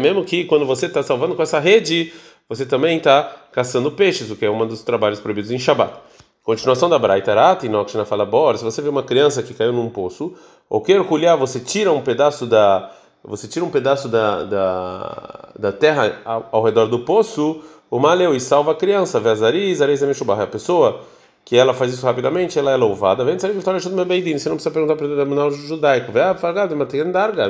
Mesmo 0.00 0.24
que 0.24 0.44
quando 0.44 0.66
você 0.66 0.86
está 0.86 1.02
salvando 1.02 1.34
com 1.34 1.42
essa 1.42 1.58
rede, 1.58 2.12
você 2.48 2.66
também 2.66 2.98
está 2.98 3.30
caçando 3.52 3.92
peixes, 3.92 4.30
o 4.30 4.36
que 4.36 4.44
é 4.44 4.50
um 4.50 4.66
dos 4.66 4.82
trabalhos 4.82 5.20
proibidos 5.20 5.50
em 5.50 5.58
Shabat. 5.58 5.94
Continuação 6.42 6.88
da 6.88 6.98
Braitarat, 6.98 7.64
Inokshina 7.64 8.04
fala 8.04 8.26
Bor, 8.26 8.58
se 8.58 8.64
você 8.64 8.82
vê 8.82 8.88
uma 8.88 9.02
criança 9.02 9.42
que 9.42 9.54
caiu 9.54 9.72
num 9.72 9.88
poço, 9.88 10.34
ou 10.68 10.80
quer 10.80 11.02
colher, 11.04 11.36
você 11.36 11.60
tira 11.60 11.92
um 11.92 12.00
pedaço 12.00 12.46
da 12.46 12.90
você 13.24 13.46
tira 13.46 13.64
um 13.64 13.70
pedaço 13.70 14.08
da, 14.08 14.42
da, 14.42 15.48
da 15.56 15.72
terra 15.72 16.20
ao, 16.24 16.48
ao 16.50 16.64
redor 16.64 16.86
do 16.86 17.00
poço, 17.00 17.62
o 17.88 17.98
maleu 18.00 18.34
e 18.34 18.40
salva 18.40 18.72
a 18.72 18.74
criança, 18.74 19.20
Vezariz, 19.20 19.80
Ariz 19.80 20.02
A 20.02 20.46
pessoa 20.46 21.02
que 21.44 21.56
ela 21.56 21.74
faz 21.74 21.92
isso 21.92 22.04
rapidamente, 22.04 22.58
ela 22.58 22.72
é 22.72 22.76
louvada. 22.76 23.24
Vem 23.24 23.38
você 23.38 23.46
não 23.48 24.56
precisa 24.56 24.70
perguntar 24.70 24.96
para 24.96 25.06
o 25.06 25.14
tribunal 25.14 25.50
judaico. 25.50 26.10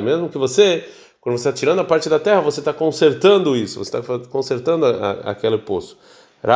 Mesmo 0.03 0.29
que 0.29 0.37
você 0.37 0.87
quando 1.23 1.37
você 1.37 1.47
está 1.47 1.57
tirando 1.57 1.79
a 1.79 1.85
parte 1.85 2.09
da 2.09 2.19
terra, 2.19 2.41
você 2.41 2.59
está 2.59 2.73
consertando 2.73 3.55
isso, 3.55 3.81
você 3.81 3.97
está 3.97 4.19
consertando 4.27 4.85
a, 4.85 4.89
a, 4.89 5.11
aquele 5.31 5.57
poço. 5.57 5.97
Se 6.43 6.49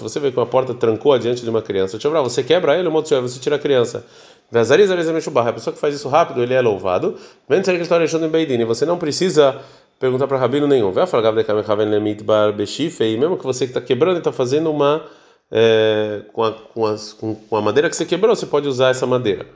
você 0.00 0.20
vê 0.20 0.30
que 0.30 0.38
uma 0.38 0.46
porta 0.46 0.72
trancou 0.72 1.12
adiante 1.12 1.42
de 1.42 1.50
uma 1.50 1.60
criança, 1.60 1.98
você 1.98 2.44
quebra 2.44 2.78
ele, 2.78 2.88
você 2.88 3.40
tira 3.40 3.56
a 3.56 3.58
criança. 3.58 4.06
A 4.52 5.52
pessoa 5.52 5.74
que 5.74 5.80
faz 5.80 5.92
isso 5.92 6.08
rápido, 6.08 6.40
ele 6.40 6.54
é 6.54 6.60
louvado. 6.60 7.16
Você 7.48 8.86
não 8.86 8.96
precisa 8.96 9.60
perguntar 9.98 10.28
para 10.28 10.38
rabino 10.38 10.68
nenhum. 10.68 10.92
E 10.92 10.94
mesmo 13.18 13.36
que 13.36 13.44
você 13.44 13.64
está 13.64 13.80
quebrando 13.80 14.14
e 14.14 14.18
está 14.18 14.30
fazendo 14.30 14.70
uma. 14.70 15.04
É, 15.50 16.22
com, 16.32 16.44
a, 16.44 16.52
com, 16.52 16.86
as, 16.86 17.12
com, 17.12 17.56
a 17.56 17.60
madeira 17.60 17.90
que 17.90 17.96
você 17.96 18.04
quebrou, 18.04 18.36
você 18.36 18.46
pode 18.46 18.68
usar 18.68 18.90
essa 18.90 19.04
madeira. 19.04 19.46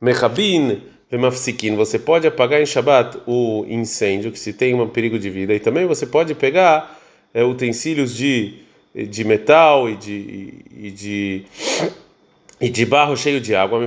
Mechabin 0.00 0.82
Vemafsikin, 1.10 1.74
você 1.74 1.98
pode 1.98 2.26
apagar 2.26 2.62
em 2.62 2.66
Shabat 2.66 3.18
o 3.26 3.66
incêndio, 3.68 4.30
que 4.30 4.38
se 4.38 4.52
tem 4.52 4.74
um 4.74 4.88
perigo 4.88 5.18
de 5.18 5.28
vida, 5.28 5.52
e 5.52 5.58
também 5.58 5.84
você 5.84 6.06
pode 6.06 6.36
pegar 6.36 7.00
é, 7.34 7.42
utensílios 7.42 8.14
de, 8.14 8.60
de 8.94 9.24
metal 9.24 9.90
e 9.90 9.96
de, 9.96 10.54
e 10.72 10.90
de, 10.92 11.42
e 12.60 12.68
de 12.68 12.86
barro 12.86 13.16
cheio 13.16 13.40
de 13.40 13.56
água, 13.56 13.80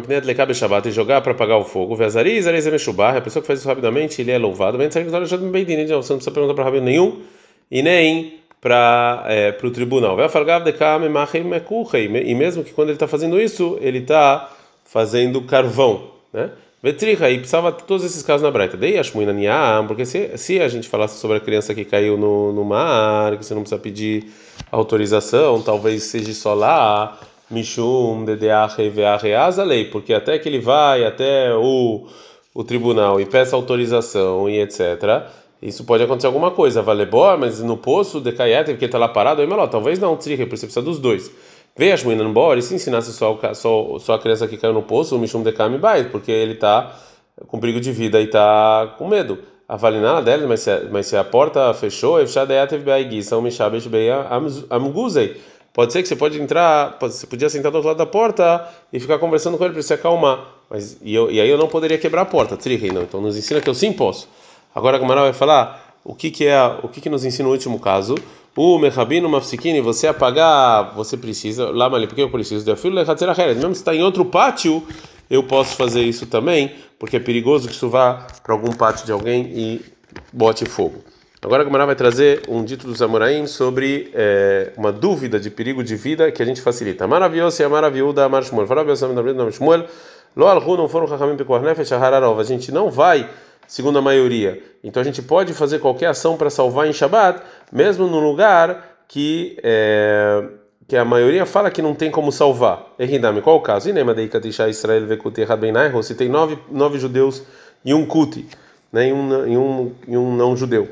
e 0.85 0.91
jogar 0.91 1.21
para 1.21 1.31
apagar 1.31 1.57
o 1.57 1.63
fogo. 1.63 1.95
Vezariz, 1.95 2.45
Ariz, 2.45 2.67
a 2.67 3.21
pessoa 3.21 3.41
que 3.41 3.47
faz 3.47 3.59
isso 3.59 3.69
rapidamente, 3.69 4.21
ele 4.21 4.31
é 4.31 4.37
louvado. 4.37 4.77
Você 4.77 4.99
não 4.99 5.09
precisa 5.09 6.31
perguntar 6.31 6.53
para 6.53 6.65
Rabino 6.65 6.83
nenhum 6.83 7.21
e 7.71 7.81
nem 7.81 8.33
para 8.59 9.23
é, 9.27 9.57
o 9.61 9.71
tribunal. 9.71 10.17
E 10.19 10.23
mesmo 12.35 12.65
que 12.65 12.73
quando 12.73 12.89
ele 12.89 12.97
está 12.97 13.07
fazendo 13.07 13.39
isso, 13.39 13.77
ele 13.81 13.99
está 13.99 14.53
fazendo 14.83 15.41
carvão, 15.43 16.11
né? 16.33 16.51
Vetricha, 16.83 17.29
e 17.29 17.37
precisava 17.37 17.71
todos 17.71 18.03
esses 18.03 18.21
casos 18.21 18.41
na 18.41 18.51
Braita. 18.51 18.75
Daí 18.75 18.99
Ashmuina 18.99 19.31
Niam, 19.31 19.87
porque 19.87 20.05
se, 20.05 20.37
se 20.37 20.59
a 20.59 20.67
gente 20.67 20.89
falasse 20.89 21.17
sobre 21.17 21.37
a 21.37 21.39
criança 21.39 21.73
que 21.73 21.85
caiu 21.85 22.17
no, 22.17 22.51
no 22.51 22.65
mar, 22.65 23.37
que 23.37 23.45
você 23.45 23.53
não 23.53 23.61
precisa 23.61 23.79
pedir 23.79 24.25
autorização, 24.69 25.61
talvez 25.61 26.03
seja 26.03 26.33
só 26.33 26.53
lá, 26.53 27.17
Mishum, 27.49 28.25
DDA, 28.25 28.67
lei, 29.65 29.85
porque 29.85 30.13
até 30.13 30.37
que 30.37 30.49
ele 30.49 30.59
vai 30.59 31.05
até 31.05 31.55
o, 31.55 32.05
o 32.53 32.65
tribunal 32.65 33.21
e 33.21 33.25
peça 33.25 33.55
autorização 33.55 34.49
e 34.49 34.59
etc. 34.59 35.29
Isso 35.61 35.85
pode 35.85 36.03
acontecer 36.03 36.27
alguma 36.27 36.51
coisa, 36.51 36.81
vale 36.81 37.05
boa, 37.05 37.37
mas 37.37 37.61
no 37.61 37.77
poço 37.77 38.19
de 38.19 38.33
porque 38.33 38.83
está 38.83 38.97
lá 38.97 39.07
parado, 39.07 39.39
aí 39.39 39.47
melhor, 39.47 39.69
talvez 39.69 39.99
não, 39.99 40.17
Tricha, 40.17 40.45
você 40.45 40.65
precisa 40.65 40.81
dos 40.81 40.99
dois. 40.99 41.31
Veja 41.75 41.97
Shmuinan 41.97 42.29
embora, 42.29 42.59
e 42.59 42.61
se 42.61 42.75
ensinasse 42.75 43.11
só, 43.13 43.39
só, 43.53 43.97
só 43.99 44.13
a 44.13 44.19
criança 44.19 44.47
que 44.47 44.57
caiu 44.57 44.73
no 44.73 44.83
poço, 44.83 45.15
o 45.15 45.19
Mishum 45.19 45.41
Dekami 45.41 45.77
Bait, 45.77 46.09
porque 46.09 46.31
ele 46.31 46.53
está 46.53 46.95
com 47.47 47.59
perigo 47.59 47.81
de 47.81 47.91
vida 47.91 48.21
e 48.21 48.25
está 48.25 48.93
com 48.97 49.07
medo. 49.07 49.39
A 49.67 49.75
valinada 49.75 50.21
dela, 50.21 50.45
mas 50.45 50.59
se, 50.59 50.69
a, 50.69 50.81
mas 50.91 51.07
se 51.07 51.17
a 51.17 51.23
porta 51.23 51.73
fechou, 51.73 52.19
Pode 55.73 55.91
ser 55.91 56.03
que 56.03 56.07
você 56.07 56.15
pode 56.15 56.39
entrar, 56.39 56.99
pode, 56.99 57.15
você 57.15 57.25
podia 57.25 57.49
sentar 57.49 57.71
do 57.71 57.75
outro 57.75 57.87
lado 57.87 57.97
da 57.97 58.05
porta 58.05 58.69
e 58.91 58.99
ficar 58.99 59.17
conversando 59.17 59.57
com 59.57 59.63
ele 59.65 59.73
para 59.73 59.81
se 59.81 59.91
acalmar. 59.91 60.45
Mas 60.69 60.97
e, 61.01 61.15
eu, 61.15 61.31
e 61.31 61.41
aí 61.41 61.49
eu 61.49 61.57
não 61.57 61.67
poderia 61.67 61.97
quebrar 61.97 62.21
a 62.21 62.25
porta, 62.25 62.55
não. 62.93 63.01
Então 63.01 63.19
nos 63.19 63.35
ensina 63.35 63.59
que 63.59 63.67
eu 63.67 63.73
sim 63.73 63.91
posso. 63.91 64.29
Agora 64.75 64.97
a 64.97 64.99
Gamara 64.99 65.21
vai 65.21 65.33
falar 65.33 65.97
o 66.03 66.13
que 66.13 66.29
que 66.29 66.45
é, 66.45 66.61
o 66.83 66.87
que 66.87 67.01
que 67.01 67.09
nos 67.09 67.25
ensina 67.25 67.49
o 67.49 67.51
último 67.51 67.79
caso, 67.79 68.15
o 68.55 68.77
Mechabino 68.77 69.27
Mafsikini, 69.27 69.81
você 69.81 70.07
apagar, 70.07 70.93
você 70.95 71.17
precisa, 71.17 71.71
lá, 71.71 71.89
mas 71.89 72.05
por 72.05 72.15
que 72.15 72.21
eu 72.21 72.29
preciso? 72.29 72.63
De 72.63 72.75
filho 72.75 72.95
Mesmo 72.95 73.73
se 73.73 73.81
está 73.81 73.95
em 73.95 74.03
outro 74.03 74.23
pátio, 74.25 74.83
eu 75.29 75.43
posso 75.43 75.75
fazer 75.75 76.01
isso 76.01 76.27
também, 76.27 76.71
porque 76.99 77.17
é 77.17 77.19
perigoso 77.19 77.67
que 77.67 77.73
isso 77.73 77.89
vá 77.89 78.27
para 78.43 78.53
algum 78.53 78.71
pátio 78.71 79.05
de 79.05 79.11
alguém 79.11 79.51
e 79.55 79.81
bote 80.31 80.65
fogo. 80.65 81.03
Agora 81.41 81.61
a 81.61 81.65
Gamara 81.65 81.85
vai 81.85 81.95
trazer 81.95 82.43
um 82.47 82.63
dito 82.63 82.87
dos 82.87 83.01
Amoraim 83.01 83.47
sobre 83.47 84.11
é, 84.13 84.71
uma 84.77 84.93
dúvida 84.93 85.39
de 85.39 85.49
perigo 85.49 85.83
de 85.83 85.95
vida 85.95 86.31
que 86.31 86.41
a 86.41 86.45
gente 86.45 86.61
facilita. 86.61 87.05
Maravilhoso 87.05 87.61
e 87.61 87.65
a 87.65 87.69
maravilhuda 87.69 88.23
Amar 88.23 88.43
Shmuel. 88.43 88.65
Lo 90.35 90.47
alhu 90.47 90.77
não 90.77 90.87
foram 90.87 91.05
Chachamim 91.05 91.35
Pekornefesh 91.35 91.91
Hararov. 91.91 92.39
A 92.39 92.43
gente 92.43 92.71
não 92.71 92.89
vai 92.89 93.29
segundo 93.67 93.99
a 93.99 94.01
maioria. 94.01 94.61
Então 94.83 95.01
a 95.01 95.03
gente 95.03 95.21
pode 95.21 95.53
fazer 95.53 95.79
qualquer 95.79 96.07
ação 96.07 96.37
para 96.37 96.49
salvar 96.49 96.87
em 96.87 96.93
Shabat, 96.93 97.41
mesmo 97.73 98.07
no 98.07 98.19
lugar 98.19 99.03
que 99.07 99.57
é, 99.63 100.43
que 100.87 100.95
a 100.95 101.03
maioria 101.03 101.45
fala 101.45 101.71
que 101.71 101.81
não 101.81 101.95
tem 101.95 102.11
como 102.11 102.31
salvar. 102.31 102.85
Erindame, 102.99 103.41
qual 103.41 103.55
o 103.55 103.61
caso? 103.61 103.89
Israel 103.89 106.03
Se 106.03 106.15
tem 106.15 106.29
nove, 106.29 106.59
nove 106.69 106.99
judeus 106.99 107.41
e 107.83 107.93
um 107.93 108.05
kuti, 108.05 108.47
né, 108.91 109.09
e, 109.09 109.13
um, 109.13 109.47
e, 109.47 109.57
um, 109.57 109.91
e 110.07 110.17
um 110.17 110.35
não 110.35 110.55
judeu. 110.55 110.87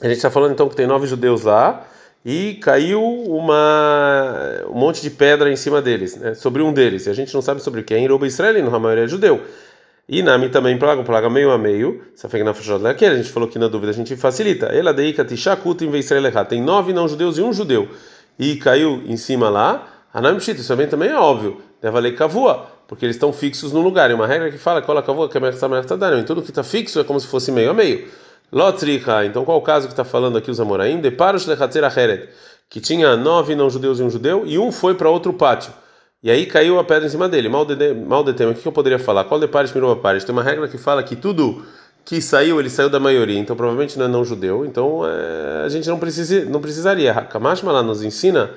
A 0.00 0.06
gente 0.06 0.18
está 0.18 0.30
falando 0.30 0.52
então 0.52 0.68
que 0.68 0.76
tem 0.76 0.86
nove 0.86 1.06
judeus 1.06 1.42
lá 1.42 1.84
e 2.24 2.54
caiu 2.62 3.02
uma 3.02 4.62
um 4.68 4.78
monte 4.78 5.02
de 5.02 5.10
pedra 5.10 5.50
em 5.50 5.56
cima 5.56 5.82
deles, 5.82 6.16
né, 6.16 6.34
sobre 6.34 6.62
um 6.62 6.72
deles. 6.72 7.06
E 7.06 7.10
a 7.10 7.14
gente 7.14 7.34
não 7.34 7.42
sabe 7.42 7.60
sobre 7.60 7.82
quem. 7.82 8.06
Roba 8.06 8.26
Israel, 8.26 8.74
a 8.74 8.78
maioria 8.78 9.04
é 9.04 9.08
judeu. 9.08 9.40
E 10.08 10.22
Nami 10.22 10.48
também 10.48 10.78
plaga, 10.78 11.02
plaga 11.02 11.28
meio 11.28 11.50
a 11.50 11.58
meio. 11.58 12.02
na 12.42 12.90
A 12.90 13.16
gente 13.16 13.30
falou 13.30 13.46
que 13.46 13.58
na 13.58 13.68
dúvida 13.68 13.90
a 13.90 13.94
gente 13.94 14.16
facilita. 14.16 14.66
Ela 14.66 14.94
deika 14.94 15.22
tishakutim 15.22 15.90
veisraelecha. 15.90 16.44
Tem 16.46 16.62
nove 16.62 16.94
não 16.94 17.06
judeus 17.06 17.36
e 17.36 17.42
um 17.42 17.52
judeu. 17.52 17.88
E 18.38 18.56
caiu 18.56 19.02
em 19.04 19.18
cima 19.18 19.50
lá. 19.50 19.86
Anam 20.14 20.40
shit, 20.40 20.58
isso 20.58 20.68
também, 20.68 20.86
também 20.86 21.10
é 21.10 21.16
óbvio. 21.16 21.60
Leva 21.82 21.98
lei 22.00 22.12
kavua, 22.12 22.66
porque 22.88 23.04
eles 23.04 23.16
estão 23.16 23.32
fixos 23.34 23.70
no 23.72 23.82
lugar. 23.82 24.10
E 24.10 24.14
uma 24.14 24.26
regra 24.26 24.50
que 24.50 24.56
fala 24.56 24.80
cola 24.80 25.02
kavua 25.02 25.28
que 25.28 25.36
é 25.36 26.18
Em 26.18 26.24
tudo 26.24 26.40
que 26.40 26.50
está 26.50 26.62
fixo 26.62 26.98
é 26.98 27.04
como 27.04 27.20
se 27.20 27.26
fosse 27.26 27.52
meio 27.52 27.70
a 27.70 27.74
meio. 27.74 28.08
Lotricha, 28.50 29.26
então 29.26 29.44
qual 29.44 29.58
o 29.58 29.62
caso 29.62 29.86
que 29.86 29.92
está 29.92 30.04
falando 30.04 30.38
aqui 30.38 30.50
os 30.50 30.58
Amoraim? 30.58 31.02
Deparos 31.02 31.44
lechatzer 31.44 31.84
acheret, 31.84 32.30
que 32.70 32.80
tinha 32.80 33.14
nove 33.14 33.54
não 33.54 33.68
judeus 33.68 34.00
e 34.00 34.02
um 34.02 34.08
judeu, 34.08 34.44
e 34.46 34.58
um 34.58 34.72
foi 34.72 34.94
para 34.94 35.10
outro 35.10 35.34
pátio. 35.34 35.70
E 36.22 36.30
aí 36.30 36.46
caiu 36.46 36.78
a 36.78 36.84
pedra 36.84 37.06
em 37.06 37.10
cima 37.10 37.28
dele. 37.28 37.48
Mal 37.48 37.64
de, 37.64 37.94
mal 37.94 38.24
de 38.24 38.32
tema. 38.32 38.52
O 38.52 38.54
que 38.54 38.66
eu 38.66 38.72
poderia 38.72 38.98
falar? 38.98 39.24
Qual 39.24 39.38
de 39.38 39.46
pares 39.46 39.72
mirou 39.72 39.92
a 39.92 39.96
pares? 39.96 40.24
Tem 40.24 40.32
uma 40.32 40.42
regra 40.42 40.66
que 40.66 40.76
fala 40.76 41.02
que 41.02 41.14
tudo 41.14 41.64
que 42.04 42.20
saiu, 42.20 42.58
ele 42.58 42.70
saiu 42.70 42.88
da 42.88 42.98
maioria. 42.98 43.38
Então 43.38 43.54
provavelmente 43.54 43.98
não 43.98 44.06
é 44.06 44.08
não 44.08 44.24
judeu. 44.24 44.64
Então 44.64 45.02
é, 45.06 45.64
a 45.64 45.68
gente 45.68 45.88
não, 45.88 45.98
precisa, 45.98 46.44
não 46.44 46.60
precisaria. 46.60 47.14
Kamashma 47.14 47.70
lá 47.70 47.82
nos 47.82 48.02
ensina 48.02 48.50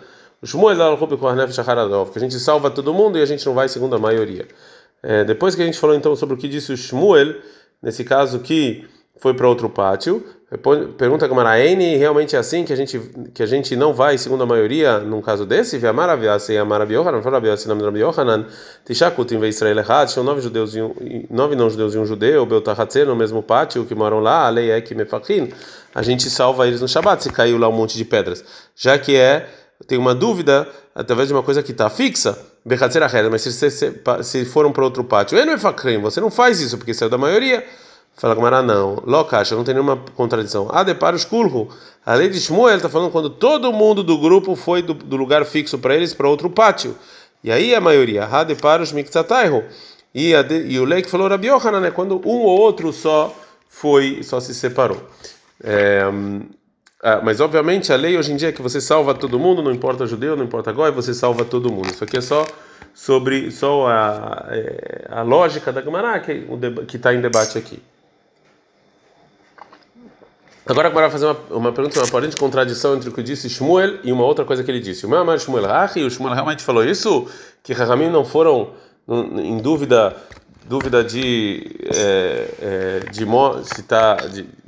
que 0.44 2.18
a 2.18 2.20
gente 2.20 2.40
salva 2.40 2.72
todo 2.72 2.94
mundo 2.94 3.20
e 3.20 3.22
a 3.22 3.26
gente 3.26 3.46
não 3.46 3.54
vai 3.54 3.70
segundo 3.70 3.96
a 3.96 4.00
maioria. 4.00 4.48
É, 5.04 5.24
depois 5.24 5.54
que 5.54 5.62
a 5.62 5.66
gente 5.66 5.78
falou 5.78 5.96
então 5.96 6.16
sobre 6.16 6.34
o 6.34 6.38
que 6.38 6.48
disse 6.48 6.74
o 6.74 6.78
Shmuel, 6.78 7.36
nesse 7.82 8.04
caso 8.04 8.40
que 8.40 8.88
foi 9.18 9.36
para 9.36 9.48
outro 9.48 9.70
pátio, 9.70 10.26
Pergunta 10.98 11.26
a 11.26 11.34
Maraene, 11.34 11.96
realmente 11.96 12.36
é 12.36 12.40
assim 12.40 12.66
que 12.66 12.74
a 12.74 12.76
gente 12.76 13.00
que 13.34 13.42
a 13.42 13.46
gente 13.46 13.74
não 13.74 13.94
vai, 13.94 14.18
segundo 14.18 14.44
a 14.44 14.46
maioria, 14.46 15.00
num 15.00 15.22
caso 15.22 15.46
desse? 15.46 15.78
Vê 15.78 15.88
a 15.88 15.94
maravilhosa 15.94 16.52
e 16.52 16.58
a 16.58 16.66
maravilhosa, 16.66 17.22
fala 17.22 17.40
Rabi 17.40 17.48
nome 17.68 17.84
Rabi 17.84 18.00
Yohanan, 18.02 18.46
Tishakut 18.84 19.34
em 19.34 19.42
Israel 19.46 19.78
errado, 19.78 20.10
tinham 20.10 20.26
nove 20.26 20.42
judeus 20.42 20.76
e 20.76 20.82
um, 20.82 20.94
nove 21.30 21.56
não 21.56 21.70
judeus 21.70 21.96
e 21.96 21.98
um 21.98 22.06
judeu, 22.06 22.46
Beltahatzer 22.46 23.06
no 23.06 23.16
mesmo 23.16 23.42
pátio 23.42 23.86
que 23.86 23.96
moram 23.96 24.20
lá, 24.20 24.46
a 24.46 24.50
lei 24.50 24.72
é 24.72 24.82
que 24.82 24.94
mefachin. 24.94 25.54
A 25.96 26.02
gente 26.02 26.30
salva 26.30 26.68
eles 26.68 26.82
no 26.82 26.88
Shabat 26.88 27.24
se 27.24 27.30
caiu 27.30 27.58
lá 27.58 27.70
um 27.70 27.74
monte 27.74 27.98
de 27.98 28.04
pedras, 28.04 28.44
já 28.76 28.98
que 28.98 29.16
é 29.16 29.48
tem 29.88 29.98
uma 29.98 30.14
dúvida 30.14 30.68
através 30.94 31.30
de 31.30 31.34
uma 31.34 31.44
coisa 31.44 31.64
que 31.64 31.72
está 31.72 31.90
fixa, 31.90 32.38
Bechatzer 32.66 33.02
mas 33.32 33.42
se, 33.42 33.54
se, 33.54 34.02
se 34.22 34.46
foram 34.46 34.74
para 34.74 34.84
outro 34.84 35.06
pátio, 35.06 35.38
você 36.02 36.20
não 36.20 36.30
faz 36.30 36.60
isso 36.60 36.78
porque 36.78 36.94
saiu 36.94 37.10
da 37.10 37.18
maioria. 37.18 37.66
Fala 38.16 38.36
Gamara, 38.36 38.62
não. 38.62 39.02
Locacha, 39.06 39.56
não 39.56 39.64
tem 39.64 39.74
nenhuma 39.74 39.98
contradição. 40.16 40.68
Ah, 40.72 40.84
depara 40.84 41.16
os 41.16 41.26
kulhu. 41.26 41.70
A 42.06 42.14
lei 42.14 42.30
de 42.30 42.40
Shmuel 42.40 42.76
está 42.76 42.90
falando 42.90 43.12
quando 43.12 43.30
todo 43.30 43.72
mundo 43.74 44.04
do 44.04 44.18
grupo 44.18 44.56
foi 44.56 44.82
do, 44.82 44.94
do 44.94 45.16
lugar 45.16 45.46
fixo 45.46 45.78
para 45.80 45.96
eles 45.96 46.14
para 46.14 46.28
outro 46.28 46.50
pátio. 46.50 46.96
E 47.44 47.52
aí 47.52 47.74
a 47.74 47.82
maioria. 47.82 48.28
Ah, 48.32 48.44
depara 48.44 48.84
os. 48.84 48.94
E, 50.14 50.34
e 50.68 50.80
o 50.80 50.86
lei 50.86 51.02
que 51.02 51.10
falou 51.10 51.28
Rabi 51.28 51.48
Yohanan, 51.48 51.80
né? 51.80 51.92
Quando 51.92 52.22
um 52.26 52.40
ou 52.40 52.60
outro 52.60 52.92
só 52.92 53.36
foi, 53.68 54.22
só 54.24 54.40
se 54.40 54.54
separou. 54.54 55.02
É, 55.64 56.04
ah, 57.04 57.22
mas 57.24 57.40
obviamente 57.40 57.92
a 57.92 57.96
lei 57.96 58.18
hoje 58.18 58.32
em 58.32 58.36
dia 58.36 58.50
é 58.50 58.52
que 58.52 58.62
você 58.62 58.80
salva 58.80 59.16
todo 59.16 59.40
mundo, 59.40 59.64
não 59.64 59.72
importa 59.72 60.06
judeu, 60.06 60.36
não 60.36 60.44
importa 60.44 60.72
goi, 60.72 60.92
você 60.92 61.14
salva 61.14 61.44
todo 61.44 61.72
mundo. 61.72 61.90
Isso 61.90 62.04
aqui 62.04 62.18
é 62.18 62.22
só 62.22 62.46
sobre 62.94 63.50
só 63.50 63.88
a, 63.88 64.48
é, 64.50 65.08
a 65.10 65.22
lógica 65.24 65.72
da 65.72 65.82
Gemara 65.82 66.20
que 66.20 66.96
está 66.98 67.14
em 67.14 67.22
debate 67.22 67.58
aqui. 67.58 67.82
Agora 70.72 70.88
agora 70.88 71.10
fazer 71.10 71.26
uma, 71.26 71.38
uma 71.50 71.72
pergunta, 71.74 72.00
uma 72.00 72.08
aparente 72.08 72.38
contradição 72.38 72.96
entre 72.96 73.10
o 73.10 73.12
que 73.12 73.22
disse 73.22 73.50
Shmuel 73.50 73.98
e 74.06 74.12
uma 74.12 74.24
outra 74.24 74.46
coisa 74.46 74.64
que 74.64 74.72
ele 74.72 74.80
disse. 74.80 75.06
O 75.06 75.10
meu 75.10 75.20
amado 75.20 75.38
Shmuel 75.42 75.66
Rahi, 75.66 76.06
o 76.06 76.10
Shmuel 76.10 76.34
realmente 76.34 76.64
falou 76.64 76.82
isso? 76.86 77.28
Que 77.62 77.74
Rahamim 77.74 78.10
não 78.10 78.24
foram 78.24 78.70
em 79.10 79.58
dúvida 79.58 80.16
dúvida 80.66 81.04
de 81.04 81.76
é, 81.94 82.48
é, 82.62 83.00
de 83.12 83.26
se 83.66 83.84
tá 83.84 84.16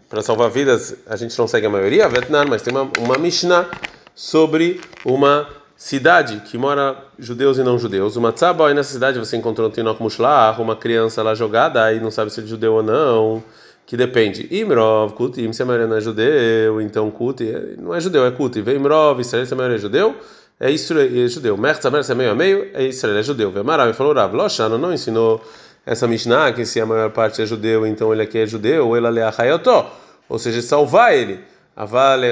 para 0.10 0.22
salvar 0.22 0.50
vidas 0.50 0.98
a 1.08 1.16
gente 1.16 1.38
não 1.38 1.48
segue 1.48 1.68
a 1.68 1.70
maioria 1.70 2.10
Vietnã 2.10 2.44
mas 2.44 2.62
tem 2.62 2.74
uma, 2.76 2.90
uma 3.00 3.18
Mishnah 3.18 3.70
sobre 4.14 4.82
uma 5.06 5.48
cidade 5.78 6.42
que 6.42 6.58
mora 6.58 6.98
judeus 7.18 7.58
e 7.58 7.64
não 7.64 7.78
judeus 7.78 8.18
uma 8.18 8.34
tzaba 8.34 8.68
aí 8.68 8.74
nessa 8.74 8.92
cidade 8.92 9.20
você 9.20 9.38
encontrou 9.38 9.70
um 9.70 9.72
tinok 9.72 10.02
mushlah 10.02 10.60
uma 10.60 10.76
criança 10.76 11.24
lá 11.24 11.36
jogada 11.36 11.84
aí 11.84 12.00
não 12.00 12.12
sabe 12.12 12.34
se 12.34 12.42
é 12.42 12.44
judeu 12.44 12.74
ou 12.74 12.84
não 12.84 13.44
que 13.86 13.98
depende. 13.98 14.48
Imrov, 14.52 15.14
Kuti, 15.14 15.54
se 15.54 15.62
a 15.62 15.66
maioria 15.66 15.88
não 15.88 15.98
é 15.98 16.02
judeu, 16.02 16.82
então 16.82 17.10
Kuti 17.12 17.78
não 17.78 17.94
é 17.94 18.00
judeu, 18.00 18.26
é 18.26 18.32
Kuti. 18.32 18.62
Vem 18.62 18.78
Imrov, 18.78 19.20
Israel, 19.20 19.46
se 19.46 19.54
a 19.54 19.58
maioria 19.58 19.78
é 19.78 19.80
judeu, 19.80 20.16
é 20.60 20.72
Israel, 20.72 21.10
é 21.26 21.28
judeu. 21.28 21.58
Mertz, 21.58 21.82
se 21.82 22.12
é 22.12 22.16
meio 22.16 22.32
a 22.32 22.36
meio, 22.36 22.70
é 22.74 22.84
Israel, 22.84 23.18
é 23.18 23.24
judeu. 23.24 23.52
Vemarav 23.52 23.94
falou, 23.94 24.14
Rav, 24.14 24.34
Loshano 24.34 24.78
não 24.78 24.94
ensinou 24.94 25.42
essa 25.86 26.08
Mishnah, 26.08 26.54
que 26.54 26.66
se 26.66 26.80
a 26.80 26.86
maior 26.86 27.12
parte 27.12 27.42
é 27.42 27.46
judeu, 27.46 27.86
então 27.86 28.14
ele 28.14 28.22
aqui 28.22 28.38
é 28.38 28.46
judeu, 28.46 28.88
ou 28.88 28.98
ele 28.98 29.20
é 29.20 29.24
achayotó, 29.24 29.92
ou 30.30 30.40
seja, 30.40 30.62
salvar 30.62 31.14
ele. 31.14 31.40
Avale 31.76 32.28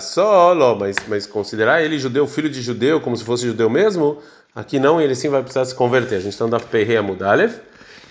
solo, 0.00 0.76
mas 0.76 0.96
mas 1.08 1.26
considerar 1.26 1.82
ele 1.82 1.98
judeu, 1.98 2.26
filho 2.26 2.50
de 2.50 2.60
judeu, 2.60 3.00
como 3.00 3.16
se 3.16 3.24
fosse 3.24 3.46
judeu 3.46 3.70
mesmo, 3.70 4.18
aqui 4.54 4.78
não, 4.78 5.00
ele 5.00 5.14
sim 5.14 5.30
vai 5.30 5.40
precisar 5.40 5.64
se 5.64 5.74
converter. 5.74 6.16
A 6.16 6.20
gente 6.20 6.32
está 6.32 6.44
andando 6.44 6.66
Perreia 6.66 7.02
Mudalev. 7.02 7.54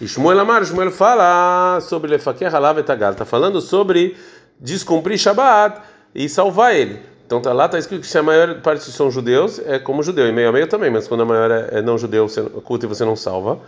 E 0.03 0.07
Shmuel 0.07 0.37
Amar, 0.37 0.65
Shmuel 0.65 0.91
fala 0.91 1.79
sobre 1.79 2.11
Lefaker 2.11 2.53
Halav 2.53 2.77
Etagal, 2.77 3.13
está 3.13 3.23
falando 3.23 3.61
sobre 3.61 4.17
descumprir 4.59 5.17
Shabbat 5.17 5.81
e 6.13 6.27
salvar 6.27 6.75
ele. 6.75 6.99
Então 7.25 7.41
tá 7.41 7.53
lá 7.53 7.67
está 7.67 7.79
escrito 7.79 8.01
que 8.01 8.07
se 8.07 8.17
a 8.17 8.21
maior 8.21 8.59
parte 8.59 8.83
são 8.83 9.09
judeus, 9.09 9.59
é 9.59 9.79
como 9.79 10.03
judeu, 10.03 10.27
e 10.27 10.31
meio 10.33 10.49
a 10.49 10.51
meio 10.51 10.67
também, 10.67 10.91
mas 10.91 11.07
quando 11.07 11.21
a 11.21 11.25
maior 11.25 11.49
é 11.49 11.81
não 11.81 11.97
judeu, 11.97 12.27
você 12.27 12.41
e 12.41 12.85
você 12.85 13.05
não 13.05 13.15
salva. 13.15 13.61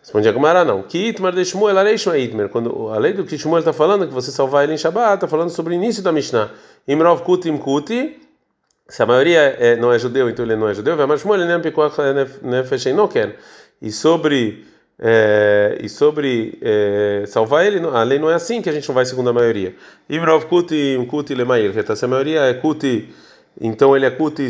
Responde 0.00 0.26
a 0.26 0.32
Gumara, 0.32 0.64
não. 0.64 0.82
Que 0.82 1.08
Itmar 1.08 1.34
de 1.34 1.44
Shmuel, 1.44 1.78
a 1.78 1.82
lei 1.82 1.96
Itmer. 1.96 2.48
Quando 2.48 2.88
a 2.88 2.98
lei 2.98 3.12
do 3.12 3.22
que 3.22 3.36
Shmuel 3.36 3.58
está 3.58 3.74
falando, 3.74 4.06
que 4.06 4.14
você 4.14 4.30
salvar 4.30 4.64
ele 4.64 4.72
em 4.72 4.78
Shabbat, 4.78 5.16
está 5.16 5.28
falando 5.28 5.50
sobre 5.50 5.74
o 5.74 5.76
início 5.76 6.02
da 6.02 6.12
Mishnah. 6.12 6.50
Imrov 6.88 7.20
Kutim 7.24 7.58
Kuti, 7.58 8.22
se 8.88 9.02
a 9.02 9.06
maioria 9.06 9.40
é, 9.58 9.76
não 9.76 9.92
é 9.92 9.98
judeu, 9.98 10.30
então 10.30 10.46
ele 10.46 10.56
não 10.56 10.66
é 10.66 10.72
judeu. 10.72 10.96
Vai 10.96 11.18
Shmuel, 11.18 11.42
ele 11.42 11.62
nem 11.62 12.94
não 12.94 13.06
quer. 13.06 13.36
E 13.82 13.92
sobre 13.92 14.72
é, 14.98 15.78
e 15.82 15.88
sobre 15.88 16.58
é, 16.62 17.24
salvar 17.26 17.66
ele, 17.66 17.84
a 17.86 18.02
lei 18.02 18.18
não 18.18 18.30
é 18.30 18.34
assim 18.34 18.62
que 18.62 18.68
a 18.68 18.72
gente 18.72 18.86
não 18.88 18.94
vai 18.94 19.04
segundo 19.04 19.30
a 19.30 19.32
maioria. 19.32 19.74
Imrov 20.08 20.46
kuti 20.46 21.04
kuti 21.10 21.34
lemair, 21.34 21.72
se 21.96 22.04
a 22.04 22.08
maioria 22.08 22.42
é 22.42 22.54
kuti, 22.54 23.12
então 23.60 23.96
ele 23.96 24.06
é 24.06 24.10
kuti 24.10 24.48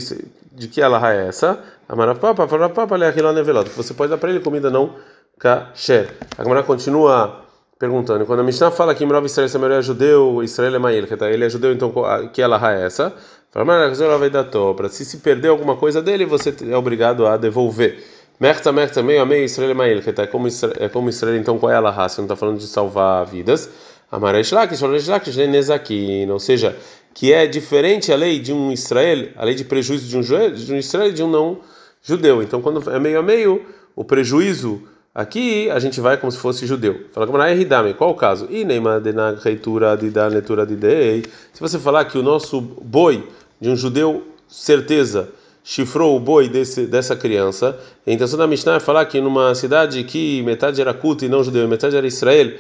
de 0.52 0.68
que 0.68 0.80
ela 0.80 1.00
é 1.12 1.28
essa? 1.28 1.62
Amarav 1.88 2.18
papa, 2.18 2.46
farav 2.46 2.72
papa, 2.72 2.96
nevelot. 2.96 3.68
Você 3.70 3.92
pode 3.92 4.11
dar 4.11 4.18
para 4.18 4.30
ele 4.30 4.40
comida 4.40 4.70
não 4.70 4.94
kasher. 5.38 6.09
A 6.38 6.42
Gemara 6.42 6.62
continua 6.62 7.44
perguntando, 7.78 8.24
quando 8.24 8.40
a 8.40 8.42
Mishnah 8.42 8.70
fala 8.70 8.94
que 8.94 9.04
Imrov 9.04 9.26
Israel, 9.26 9.48
se 9.48 9.57
a 9.57 9.61
maioria 9.61 9.78
é 9.80 9.83
judeu, 9.83 10.42
Israel 10.42 10.74
é 10.74 10.78
mair, 10.78 11.09
ele 11.33 11.44
é 11.44 11.48
judeu, 11.48 11.72
então 11.72 11.92
que 12.33 12.40
ela 12.40 12.59
é 12.72 12.87
essa? 12.87 13.12
Para 13.52 14.88
se 14.88 15.04
se 15.04 15.18
perder 15.18 15.48
alguma 15.48 15.76
coisa 15.76 16.00
dele, 16.00 16.24
você 16.24 16.54
é 16.68 16.76
obrigado 16.76 17.26
a 17.26 17.37
devolver. 17.37 18.02
Merta, 18.38 18.73
merta, 18.73 19.01
meio 19.01 19.23
a 19.23 19.27
meio, 19.27 19.44
Israel 19.44 19.70
é 19.70 20.27
como 20.27 20.49
é 20.81 20.88
como 20.88 21.09
Israel, 21.09 21.37
então 21.37 21.57
qual 21.57 21.70
é 21.70 21.77
a 21.77 21.81
Laha? 21.81 22.09
Você 22.09 22.20
não 22.20 22.27
está 22.27 22.35
falando 22.35 22.59
de 22.59 22.66
salvar 22.66 23.25
vidas. 23.27 23.70
Amaresh 24.11 24.51
Lakish, 24.51 24.83
Amaresh 24.83 25.07
Lakish, 25.07 25.37
Nezakin, 25.37 26.29
ou 26.31 26.40
seja, 26.40 26.77
que 27.14 27.33
é 27.33 27.47
diferente 27.47 28.12
a 28.12 28.16
lei 28.16 28.40
de 28.40 28.53
um 28.53 28.73
Israel, 28.73 29.29
a 29.37 29.44
lei 29.44 29.55
de 29.55 29.64
prejuízo 29.64 30.09
de 30.09 30.16
um, 30.16 30.20
de 30.53 30.73
um 30.73 30.77
Israel 30.77 31.11
e 31.11 31.12
de 31.12 31.23
um 31.23 31.31
não 31.31 31.61
judeu. 32.03 32.42
Então, 32.42 32.61
quando 32.61 32.90
é 32.90 32.99
meio 32.99 33.20
a 33.20 33.23
meio, 33.23 33.64
o 33.94 34.05
prejuízo 34.05 34.83
aqui 35.14 35.70
a 35.70 35.79
gente 35.79 36.01
vai 36.01 36.16
como 36.16 36.33
se 36.33 36.38
fosse 36.38 36.66
judeu. 36.66 37.07
Fala 37.12 37.27
como 37.27 37.40
é 37.40 37.55
Ridame, 37.55 37.94
qual 37.94 38.11
o 38.11 38.14
caso? 38.14 38.49
E 38.51 38.64
de 38.64 39.12
na 39.12 39.31
reitura 39.31 39.97
de 39.97 40.11
da 40.11 40.27
leitura 40.27 40.66
de 40.66 40.75
dei. 40.75 41.25
Se 41.53 41.61
você 41.61 41.79
falar 41.79 42.05
que 42.07 42.18
o 42.18 42.23
nosso 42.23 42.61
boi 42.61 43.29
de 43.61 43.70
um 43.70 43.77
judeu, 43.77 44.25
certeza, 44.49 45.31
chifrou 45.66 46.14
o 46.14 46.20
boi 46.20 46.46
desse, 46.46 46.87
dessa 46.87 47.16
criança. 47.16 47.77
A 48.07 48.11
intenção 48.11 48.38
da 48.38 48.46
Mishnah 48.46 48.74
é 48.74 48.81
falar 48.81 49.07
que 49.07 49.18
numa 49.18 49.55
cidade 49.55 50.05
que 50.05 50.42
metade 50.42 50.79
era 50.81 50.92
culto 50.92 51.24
e 51.24 51.29
não 51.29 51.42
judeu, 51.42 51.66
metade 51.66 51.96
era 51.96 52.07
Israel, 52.07 52.53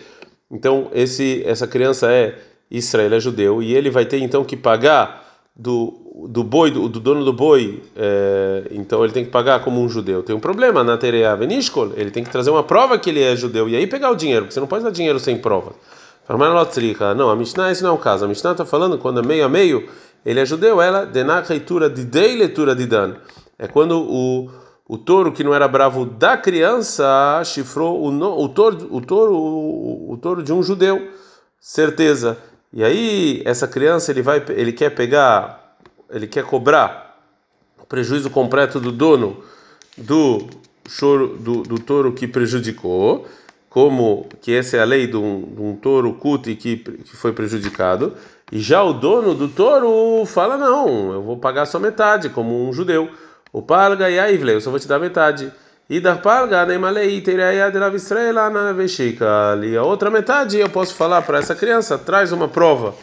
então 0.50 0.88
esse, 0.94 1.42
essa 1.44 1.66
criança 1.66 2.10
é 2.10 2.38
Israel, 2.70 3.12
é 3.12 3.20
judeu, 3.20 3.62
e 3.62 3.74
ele 3.74 3.90
vai 3.90 4.06
ter 4.06 4.18
então 4.18 4.42
que 4.42 4.56
pagar 4.56 5.22
do, 5.54 6.26
do 6.28 6.42
boi, 6.42 6.70
do, 6.70 6.88
do 6.88 6.98
dono 6.98 7.24
do 7.24 7.32
boi, 7.32 7.82
é, 7.94 8.64
então 8.70 9.04
ele 9.04 9.12
tem 9.12 9.24
que 9.24 9.30
pagar 9.30 9.62
como 9.62 9.80
um 9.82 9.88
judeu. 9.88 10.22
Tem 10.22 10.34
um 10.34 10.40
problema 10.40 10.82
na 10.82 10.96
Tereia 10.96 11.36
Venishkol, 11.36 11.92
ele 11.96 12.10
tem 12.10 12.24
que 12.24 12.30
trazer 12.30 12.50
uma 12.50 12.62
prova 12.62 12.98
que 12.98 13.10
ele 13.10 13.22
é 13.22 13.36
judeu 13.36 13.68
e 13.68 13.76
aí 13.76 13.86
pegar 13.86 14.10
o 14.10 14.16
dinheiro, 14.16 14.46
porque 14.46 14.54
você 14.54 14.60
não 14.60 14.66
pode 14.66 14.82
dar 14.82 14.90
dinheiro 14.90 15.20
sem 15.20 15.36
prova. 15.36 15.72
Não, 17.14 17.28
a 17.28 17.36
Mishnah 17.36 17.70
isso 17.70 17.82
não 17.82 17.90
é 17.90 17.92
o 17.92 17.98
caso. 17.98 18.24
A 18.24 18.28
Mishnah 18.28 18.52
está 18.52 18.64
falando 18.64 18.96
quando 18.96 19.20
é 19.20 19.22
meio 19.22 19.44
a 19.44 19.48
meio, 19.48 19.86
ele 20.24 20.40
é 20.40 20.46
judeu, 20.46 20.80
ela 20.80 21.04
denar 21.04 21.44
reitura 21.44 21.90
de 21.90 22.04
dei 22.04 22.36
leitura 22.36 22.74
de 22.74 22.86
dan. 22.86 23.16
É 23.58 23.68
quando 23.68 24.00
o, 24.00 24.50
o 24.88 24.98
touro 24.98 25.32
que 25.32 25.44
não 25.44 25.54
era 25.54 25.68
bravo 25.68 26.04
da 26.04 26.36
criança 26.36 27.42
chifrou 27.44 28.02
o, 28.02 28.42
o 28.42 28.48
touro, 28.48 28.88
o 28.90 29.00
touro, 29.00 29.36
o, 29.36 30.12
o 30.12 30.16
touro 30.16 30.42
de 30.42 30.52
um 30.52 30.62
judeu, 30.62 31.10
certeza. 31.60 32.38
E 32.72 32.82
aí 32.82 33.42
essa 33.44 33.68
criança 33.68 34.10
ele 34.10 34.22
vai, 34.22 34.44
ele 34.50 34.72
quer 34.72 34.90
pegar, 34.90 35.76
ele 36.10 36.26
quer 36.26 36.44
cobrar 36.44 37.20
o 37.78 37.86
prejuízo 37.86 38.30
completo 38.30 38.80
do 38.80 38.90
dono 38.90 39.42
do 39.96 40.48
choro 40.88 41.36
do, 41.38 41.62
do 41.62 41.78
touro 41.78 42.12
que 42.12 42.26
prejudicou, 42.26 43.26
como 43.68 44.28
que 44.40 44.52
essa 44.52 44.76
é 44.76 44.80
a 44.80 44.84
lei 44.84 45.06
de 45.06 45.16
um, 45.16 45.42
de 45.54 45.60
um 45.60 45.76
touro 45.76 46.14
cuti 46.14 46.54
que, 46.54 46.76
que 46.76 47.16
foi 47.16 47.32
prejudicado. 47.32 48.14
E 48.52 48.60
já 48.60 48.82
o 48.82 48.92
dono 48.92 49.34
do 49.34 49.48
touro 49.48 50.24
fala 50.26 50.56
não, 50.56 51.12
eu 51.12 51.22
vou 51.22 51.36
pagar 51.36 51.66
só 51.66 51.78
metade, 51.78 52.28
como 52.28 52.68
um 52.68 52.72
judeu. 52.72 53.08
O 53.52 53.62
palga 53.62 54.10
e 54.10 54.18
a 54.18 54.30
eu 54.30 54.60
só 54.60 54.70
vou 54.70 54.80
te 54.80 54.88
dar 54.88 54.98
metade. 54.98 55.52
E 55.88 56.00
da 56.00 56.16
palga, 56.16 56.64
neimalei, 56.64 57.20
tereia 57.20 57.70
de 57.70 57.78
lavistrela 57.78 58.48
na 58.50 58.72
vexika. 58.72 59.26
E 59.62 59.76
a 59.76 59.82
outra 59.82 60.10
metade 60.10 60.58
eu 60.58 60.68
posso 60.68 60.94
falar 60.94 61.22
para 61.22 61.38
essa 61.38 61.54
criança: 61.54 61.98
traz 61.98 62.32
uma 62.32 62.48
prova 62.48 62.94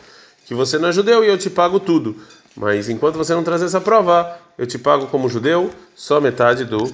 que 0.46 0.56
você 0.56 0.78
não 0.78 0.90
é 0.90 0.92
judeu 0.92 1.24
e 1.24 1.28
eu 1.28 1.38
te 1.38 1.50
pago 1.50 1.80
tudo. 1.80 2.16
Mas 2.56 2.90
enquanto 2.90 3.16
você 3.16 3.34
não 3.34 3.44
traz 3.44 3.62
essa 3.62 3.80
prova, 3.80 4.38
eu 4.58 4.68
te 4.68 4.78
pago 4.78 5.08
como 5.08 5.30
judeu 5.30 5.72
só 5.96 6.20
metade 6.20 6.66
do 6.66 6.92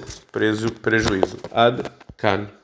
prejuízo. 0.80 1.38
Ad 1.50 1.82
can. 2.16 2.57